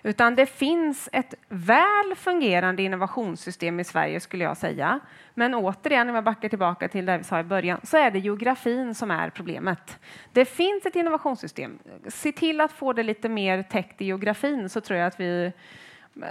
Utan 0.03 0.35
det 0.35 0.45
finns 0.45 1.09
ett 1.11 1.33
väl 1.49 2.15
fungerande 2.15 2.83
innovationssystem 2.83 3.79
i 3.79 3.83
Sverige 3.83 4.19
skulle 4.19 4.43
jag 4.43 4.57
säga. 4.57 4.99
Men 5.33 5.55
återigen, 5.55 6.09
om 6.09 6.15
jag 6.15 6.23
backar 6.23 6.49
tillbaka 6.49 6.87
till 6.87 7.05
det 7.05 7.17
vi 7.17 7.23
sa 7.23 7.39
i 7.39 7.43
början, 7.43 7.79
så 7.83 7.97
är 7.97 8.11
det 8.11 8.19
geografin 8.19 8.95
som 8.95 9.11
är 9.11 9.29
problemet. 9.29 9.99
Det 10.31 10.45
finns 10.45 10.85
ett 10.85 10.95
innovationssystem. 10.95 11.79
Se 12.07 12.31
till 12.31 12.61
att 12.61 12.71
få 12.71 12.93
det 12.93 13.03
lite 13.03 13.29
mer 13.29 13.63
täckt 13.63 14.01
i 14.01 14.05
geografin 14.05 14.69
så 14.69 14.81
tror 14.81 14.99
jag 14.99 15.07
att 15.07 15.19
vi 15.19 15.45
eh, 15.45 15.51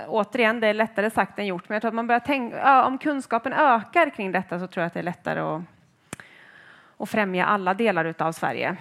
Återigen, 0.08 0.60
det 0.60 0.66
är 0.66 0.74
lättare 0.74 1.10
sagt 1.10 1.38
än 1.38 1.46
gjort, 1.46 1.68
men 1.68 1.74
jag 1.74 1.82
tror 1.82 1.88
att 1.88 1.94
man 1.94 2.06
börjar 2.06 2.20
tänka, 2.20 2.84
om 2.84 2.98
kunskapen 2.98 3.52
ökar 3.52 4.10
kring 4.10 4.32
detta 4.32 4.58
så 4.58 4.66
tror 4.66 4.82
jag 4.82 4.86
att 4.86 4.94
det 4.94 5.00
är 5.00 5.04
lättare 5.04 5.40
att, 5.40 5.62
att 6.96 7.10
främja 7.10 7.46
alla 7.46 7.74
delar 7.74 8.14
av 8.18 8.32
Sverige. 8.32 8.76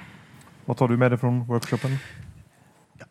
Vad 0.66 0.78
tar 0.78 0.88
du 0.88 0.98
med 0.98 1.12
dig 1.12 1.20
från 1.20 1.46
workshopen? 1.46 1.92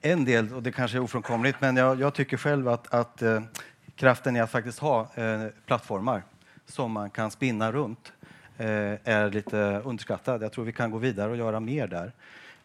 En 0.01 0.24
del, 0.24 0.55
och 0.55 0.62
det 0.62 0.72
kanske 0.72 0.98
är 0.98 1.03
ofrånkomligt, 1.03 1.61
men 1.61 1.77
jag, 1.77 2.01
jag 2.01 2.14
tycker 2.14 2.37
själv 2.37 2.68
att, 2.68 2.94
att 2.94 3.22
eh, 3.22 3.42
kraften 3.96 4.37
i 4.37 4.40
att 4.40 4.51
faktiskt 4.51 4.79
ha 4.79 5.09
eh, 5.14 5.46
plattformar 5.66 6.22
som 6.66 6.92
man 6.92 7.11
kan 7.11 7.31
spinna 7.31 7.72
runt 7.72 8.12
eh, 8.57 8.66
är 9.05 9.31
lite 9.31 9.83
underskattad. 9.85 10.42
Jag 10.42 10.53
tror 10.53 10.64
vi 10.64 10.72
kan 10.72 10.90
gå 10.90 10.98
vidare 10.98 11.31
och 11.31 11.37
göra 11.37 11.61
mer 11.61 11.87
där. 11.87 12.12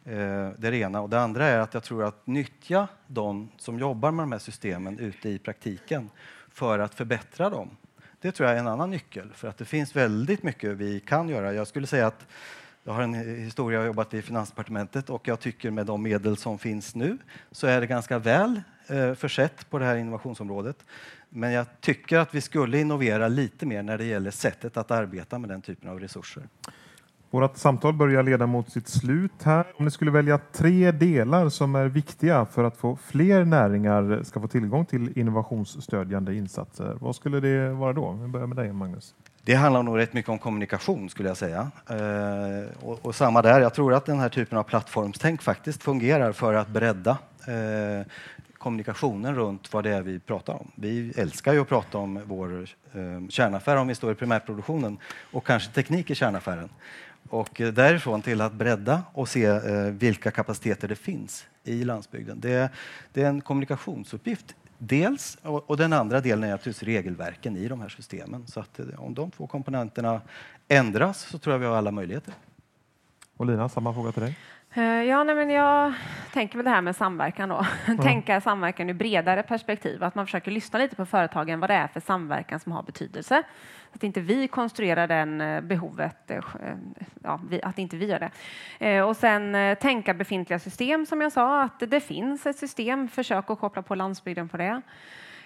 Eh, 0.06 0.52
det 0.58 0.68
är 0.68 0.72
det 0.72 0.78
ena. 0.78 1.02
Och 1.02 1.10
det 1.10 1.22
andra 1.22 1.46
är 1.46 1.60
att 1.60 1.74
jag 1.74 1.84
tror 1.84 2.04
att 2.04 2.28
nyttja 2.28 2.88
de 3.08 3.50
som 3.58 3.80
jobbar 3.80 4.12
med 4.12 4.24
de 4.24 4.32
här 4.32 4.40
systemen 4.40 5.00
ute 5.00 5.30
i 5.30 5.40
praktiken 5.40 6.10
för 6.50 6.80
att 6.80 6.96
förbättra 6.96 7.50
dem. 7.50 7.78
Det 8.22 8.32
tror 8.32 8.50
jag 8.50 8.56
är 8.56 8.60
en 8.60 8.68
annan 8.68 8.90
nyckel, 8.90 9.32
för 9.34 9.48
att 9.48 9.58
det 9.58 9.66
finns 9.66 9.96
väldigt 9.96 10.44
mycket 10.44 10.70
vi 10.70 11.00
kan 11.00 11.30
göra. 11.30 11.54
Jag 11.54 11.68
skulle 11.68 11.88
säga 11.88 12.08
att 12.08 12.28
jag 12.84 12.94
har 12.94 13.02
en 13.02 13.14
historia, 13.14 13.76
jag 13.76 13.82
har 13.82 13.88
jobbat 13.88 14.14
i 14.14 14.22
Finansdepartementet 14.22 15.10
och 15.10 15.28
jag 15.28 15.40
tycker 15.40 15.72
med 15.72 15.86
de 15.86 16.04
medel 16.04 16.38
som 16.38 16.60
finns 16.60 16.96
nu 16.96 17.18
så 17.52 17.68
är 17.68 17.82
det 17.82 17.88
ganska 17.88 18.20
väl 18.20 18.62
eh, 18.88 19.14
försett 19.14 19.70
på 19.70 19.80
det 19.80 19.86
här 19.86 19.96
innovationsområdet. 19.96 20.86
Men 21.30 21.52
jag 21.52 21.66
tycker 21.82 22.18
att 22.18 22.36
vi 22.36 22.42
skulle 22.42 22.80
innovera 22.80 23.28
lite 23.28 23.66
mer 23.66 23.84
när 23.84 23.98
det 23.98 24.06
gäller 24.06 24.32
sättet 24.32 24.78
att 24.78 24.92
arbeta 24.92 25.40
med 25.40 25.50
den 25.50 25.62
typen 25.62 25.90
av 25.90 26.00
resurser. 26.00 26.44
Vårt 27.30 27.58
samtal 27.58 27.94
börjar 27.94 28.24
leda 28.24 28.48
mot 28.48 28.72
sitt 28.72 28.88
slut 28.88 29.44
här. 29.44 29.66
Om 29.76 29.86
ni 29.86 29.92
skulle 29.92 30.12
välja 30.12 30.38
tre 30.38 30.92
delar 30.92 31.50
som 31.50 31.76
är 31.76 31.86
viktiga 31.86 32.46
för 32.46 32.64
att 32.64 32.78
få 32.78 32.96
fler 32.96 33.46
näringar 33.46 34.24
ska 34.24 34.42
få 34.42 34.48
tillgång 34.48 34.86
till 34.86 35.20
innovationsstödjande 35.20 36.36
insatser, 36.36 36.98
vad 37.00 37.16
skulle 37.16 37.40
det 37.40 37.70
vara 37.70 37.94
då? 37.94 38.12
Vi 38.12 38.28
börjar 38.28 38.48
med 38.48 38.58
dig 38.58 38.74
Magnus. 38.74 39.16
Det 39.46 39.54
handlar 39.54 39.84
nog 39.84 39.98
rätt 39.98 40.14
mycket 40.14 40.30
om 40.30 40.40
kommunikation 40.40 41.10
skulle 41.10 41.30
jag 41.30 41.38
säga. 41.38 41.72
Eh, 41.90 42.86
och, 42.86 43.06
och, 43.06 43.16
samma 43.16 43.42
där, 43.42 43.62
jag 43.62 43.74
tror 43.74 43.94
att 43.94 44.06
den 44.06 44.20
här 44.20 44.30
typen 44.30 44.58
av 44.58 44.64
plattformstänk 44.64 45.42
faktiskt 45.42 45.84
fungerar 45.84 46.32
för 46.32 46.54
att 46.54 46.68
bredda 46.68 47.18
eh, 47.48 48.08
kommunikationen 48.58 49.36
runt 49.36 49.74
vad 49.74 49.84
det 49.84 49.90
är 49.90 50.02
vi 50.02 50.20
pratar 50.20 50.54
om. 50.54 50.72
Vi 50.76 51.14
älskar 51.18 51.54
ju 51.54 51.62
att 51.62 51.68
prata 51.68 51.98
om 51.98 52.22
vår 52.26 52.68
eh, 52.94 53.28
kärnaffär 53.30 53.76
om 53.76 53.88
vi 53.88 53.96
står 53.96 54.12
i 54.12 54.16
primärproduktionen 54.16 54.98
och 55.32 55.46
kanske 55.46 55.72
teknik 55.72 56.10
i 56.10 56.16
kärnaffären. 56.16 56.70
Och 57.30 57.62
eh, 57.62 57.74
därifrån 57.74 58.22
till 58.22 58.42
att 58.42 58.54
bredda 58.54 59.04
och 59.14 59.30
se 59.30 59.46
eh, 59.46 59.84
vilka 59.84 60.32
kapaciteter 60.32 60.88
det 60.88 60.96
finns 60.96 61.46
i 61.64 61.84
landsbygden. 61.84 62.40
Det, 62.40 62.70
det 63.14 63.22
är 63.22 63.30
en 63.30 63.42
kommunikationsuppgift 63.42 64.56
Dels, 64.86 65.38
och 65.44 65.78
den 65.78 65.94
andra 65.94 66.22
delen 66.22 66.44
är 66.44 66.52
naturligtvis 66.52 66.84
regelverken 66.84 67.58
i 67.58 67.68
de 67.68 67.82
här 67.82 67.90
systemen. 67.90 68.48
Så 68.48 68.60
att 68.60 68.80
eh, 68.80 68.86
om 68.98 69.14
de 69.14 69.32
två 69.32 69.48
komponenterna 69.48 70.22
ändras 70.68 71.20
så 71.20 71.38
tror 71.38 71.54
jag 71.54 71.60
vi 71.60 71.66
har 71.66 71.76
alla 71.76 71.92
möjligheter. 71.92 72.34
Och 73.38 73.46
Lina, 73.46 73.70
samma 73.70 73.94
fråga 73.94 74.12
till 74.12 74.22
dig. 74.22 74.38
Eh, 74.76 74.84
ja, 74.84 75.24
nej, 75.24 75.36
men 75.36 75.50
jag 75.50 75.94
tänker 76.32 76.58
väl 76.58 76.66
det 76.66 76.72
här 76.72 76.82
med 76.82 76.96
samverkan 76.96 77.50
då. 77.50 77.66
Mm. 77.88 77.98
Tänka 77.98 78.42
samverkan 78.42 78.90
i 78.90 78.94
bredare 78.94 79.44
perspektiv. 79.44 80.04
Att 80.04 80.16
man 80.16 80.26
försöker 80.26 80.52
lyssna 80.52 80.80
lite 80.80 80.96
på 80.96 81.06
företagen 81.06 81.60
vad 81.60 81.70
det 81.70 81.74
är 81.74 81.88
för 81.88 82.00
samverkan 82.00 82.60
som 82.60 82.72
har 82.72 82.84
betydelse. 82.84 83.44
Att 83.94 84.04
inte 84.04 84.22
vi 84.22 84.48
konstruerar 84.48 85.08
den 85.08 85.42
eh, 85.42 85.62
behovet, 85.62 86.32
eh, 86.32 86.44
ja, 87.24 87.40
att 87.64 87.80
inte 87.80 87.98
vi 87.98 88.06
gör 88.06 88.30
det. 88.80 89.02
Och 89.04 89.18
sen 89.18 89.76
tänka 89.82 90.14
befintliga 90.14 90.60
system 90.60 91.06
som 91.06 91.22
jag 91.22 91.32
sa, 91.32 91.62
att 91.62 91.80
det 91.80 92.00
finns 92.00 92.46
ett 92.46 92.58
system. 92.58 93.08
Försök 93.08 93.50
att 93.50 93.60
koppla 93.60 93.82
på 93.82 93.96
landsbygden 93.96 94.50
på 94.50 94.58
det. 94.58 94.82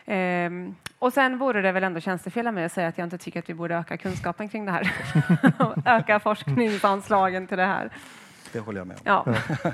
Um, 0.09 0.75
och 0.99 1.13
sen 1.13 1.37
vore 1.37 1.61
det 1.61 1.71
väl 1.71 1.83
ändå 1.83 1.99
tjänstefel 1.99 2.47
av 2.47 2.53
mig 2.53 2.65
att 2.65 2.71
säga 2.71 2.87
att 2.87 2.97
jag 2.97 3.05
inte 3.05 3.17
tycker 3.17 3.39
att 3.39 3.49
vi 3.49 3.53
borde 3.53 3.75
öka 3.75 3.97
kunskapen 3.97 4.49
kring 4.49 4.65
det 4.65 4.71
här. 4.71 4.91
öka 5.85 6.19
forskningsanslagen 6.19 7.47
till 7.47 7.57
det 7.57 7.65
här. 7.65 7.91
Det 8.57 8.61
håller 8.61 8.79
jag 8.79 8.87
med 8.87 8.97
om. 8.97 9.03
Ja. 9.05 9.25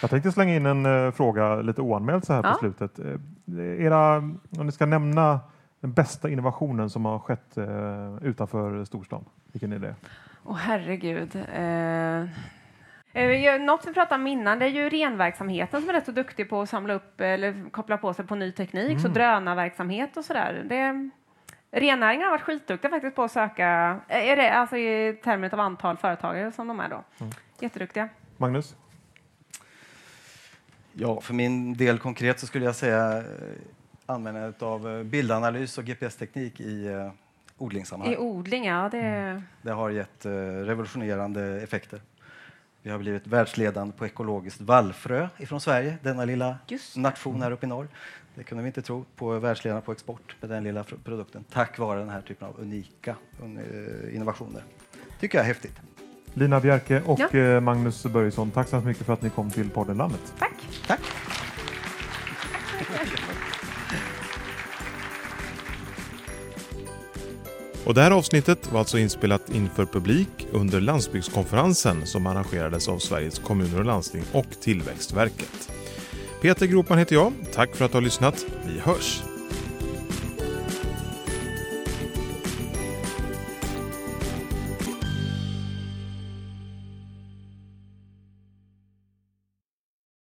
Jag 0.00 0.10
tänkte 0.10 0.32
slänga 0.32 0.54
in 0.54 0.66
en 0.66 0.86
uh, 0.86 1.12
fråga 1.12 1.56
lite 1.56 1.80
oanmäld 1.80 2.24
så 2.24 2.32
här 2.32 2.42
ja. 2.44 2.52
på 2.52 2.58
slutet. 2.58 2.98
Uh, 2.98 3.84
era, 3.84 4.16
om 4.16 4.66
ni 4.66 4.72
ska 4.72 4.86
nämna 4.86 5.40
den 5.80 5.92
bästa 5.92 6.30
innovationen 6.30 6.90
som 6.90 7.04
har 7.04 7.18
skett 7.18 7.58
uh, 7.58 8.18
utanför 8.22 8.84
storstan, 8.84 9.24
vilken 9.52 9.72
är 9.72 9.78
det? 9.78 9.94
Åh 10.44 10.52
oh, 10.52 10.56
herregud. 10.56 11.34
Något 13.60 13.86
vi 13.86 13.94
pratade 13.94 14.14
om 14.14 14.26
innan 14.26 14.58
det 14.58 14.64
är 14.64 14.70
ju 14.70 14.88
renverksamheten 14.88 15.80
som 15.80 15.90
är 15.90 15.94
rätt 15.94 16.06
så 16.06 16.12
duktig 16.12 16.50
på 16.50 16.60
att 16.60 16.68
samla 16.68 16.94
upp 16.94 17.20
eller 17.20 17.70
koppla 17.70 17.96
på 17.96 18.14
sig 18.14 18.26
på 18.26 18.34
ny 18.34 18.52
teknik, 18.52 18.90
mm. 18.90 18.98
så 18.98 19.08
drönarverksamhet 19.08 20.16
och 20.16 20.24
sådär. 20.24 20.62
Det, 20.68 21.10
Rennäringen 21.76 22.24
har 22.24 22.30
varit 22.30 22.42
skitduktiga 22.42 22.90
faktiskt 22.90 23.16
på 23.16 23.22
att 23.22 23.32
söka, 23.32 23.66
är 24.08 24.36
det, 24.36 24.52
alltså 24.52 24.76
i 24.76 25.20
termer 25.24 25.54
av 25.54 25.60
antal 25.60 25.96
företagare 25.96 26.52
som 26.52 26.68
de 26.68 26.80
är 26.80 26.88
då. 26.88 27.04
Mm. 27.20 27.32
Jätteduktiga. 27.64 28.08
Magnus? 28.36 28.76
Ja, 30.92 31.20
för 31.20 31.34
min 31.34 31.74
del 31.74 31.98
konkret 31.98 32.40
så 32.40 32.46
skulle 32.46 32.64
jag 32.64 32.76
säga 32.76 33.18
eh, 33.18 33.24
användandet 34.06 34.62
av 34.62 34.88
eh, 34.88 35.02
bildanalys 35.02 35.78
och 35.78 35.84
GPS-teknik 35.84 36.60
i 36.60 36.86
eh, 36.86 37.12
odlingssammanhang. 37.58 38.14
I 38.14 38.18
odling, 38.18 38.64
ja. 38.64 38.88
Det... 38.92 39.00
Mm. 39.00 39.42
det 39.62 39.70
har 39.70 39.90
gett 39.90 40.26
revolutionerande 40.66 41.60
effekter. 41.62 42.00
Vi 42.82 42.90
har 42.90 42.98
blivit 42.98 43.26
världsledande 43.26 43.92
på 43.96 44.06
ekologiskt 44.06 44.60
vallfrö 44.60 45.28
ifrån 45.38 45.60
Sverige, 45.60 45.98
denna 46.02 46.24
lilla 46.24 46.58
nation 46.96 47.42
här 47.42 47.50
uppe 47.50 47.66
i 47.66 47.68
norr. 47.68 47.88
Det 48.34 48.44
kunde 48.44 48.62
vi 48.62 48.66
inte 48.66 48.82
tro 48.82 49.04
på 49.16 49.38
världsledande 49.38 49.84
på 49.84 49.92
export 49.92 50.36
med 50.40 50.50
den 50.50 50.64
lilla 50.64 50.84
produkten 50.84 51.44
tack 51.44 51.78
vare 51.78 51.98
den 51.98 52.10
här 52.10 52.20
typen 52.20 52.48
av 52.48 52.60
unika 52.60 53.16
innovationer. 54.12 54.62
tycker 55.20 55.38
jag 55.38 55.44
är 55.44 55.48
häftigt. 55.48 55.80
Lina 56.34 56.60
Bjerke 56.60 57.02
och 57.06 57.20
ja. 57.20 57.38
Eh, 57.38 57.60
Magnus 57.60 58.02
Börjesson, 58.02 58.50
tack 58.50 58.68
så 58.68 58.80
mycket 58.80 59.06
för 59.06 59.12
att 59.12 59.22
ni 59.22 59.30
kom 59.30 59.50
till 59.50 59.70
podden 59.70 59.96
Landet. 59.96 60.34
Tack. 60.38 60.52
Tack. 60.86 61.00
Och 67.84 67.94
det 67.94 68.02
här 68.02 68.10
avsnittet 68.10 68.72
var 68.72 68.78
alltså 68.78 68.98
inspelat 68.98 69.50
inför 69.50 69.86
publik 69.86 70.46
under 70.52 70.80
landsbygdskonferensen 70.80 72.06
som 72.06 72.26
arrangerades 72.26 72.88
av 72.88 72.98
Sveriges 72.98 73.38
kommuner 73.38 73.78
och 73.78 73.84
landsting 73.84 74.22
och 74.32 74.46
Tillväxtverket. 74.60 75.70
Peter 76.42 76.66
Gropan 76.66 76.98
heter 76.98 77.16
jag. 77.16 77.32
Tack 77.54 77.76
för 77.76 77.84
att 77.84 77.90
du 77.90 77.96
har 77.96 78.02
lyssnat. 78.02 78.44
Vi 78.66 78.80
hörs! 78.80 79.33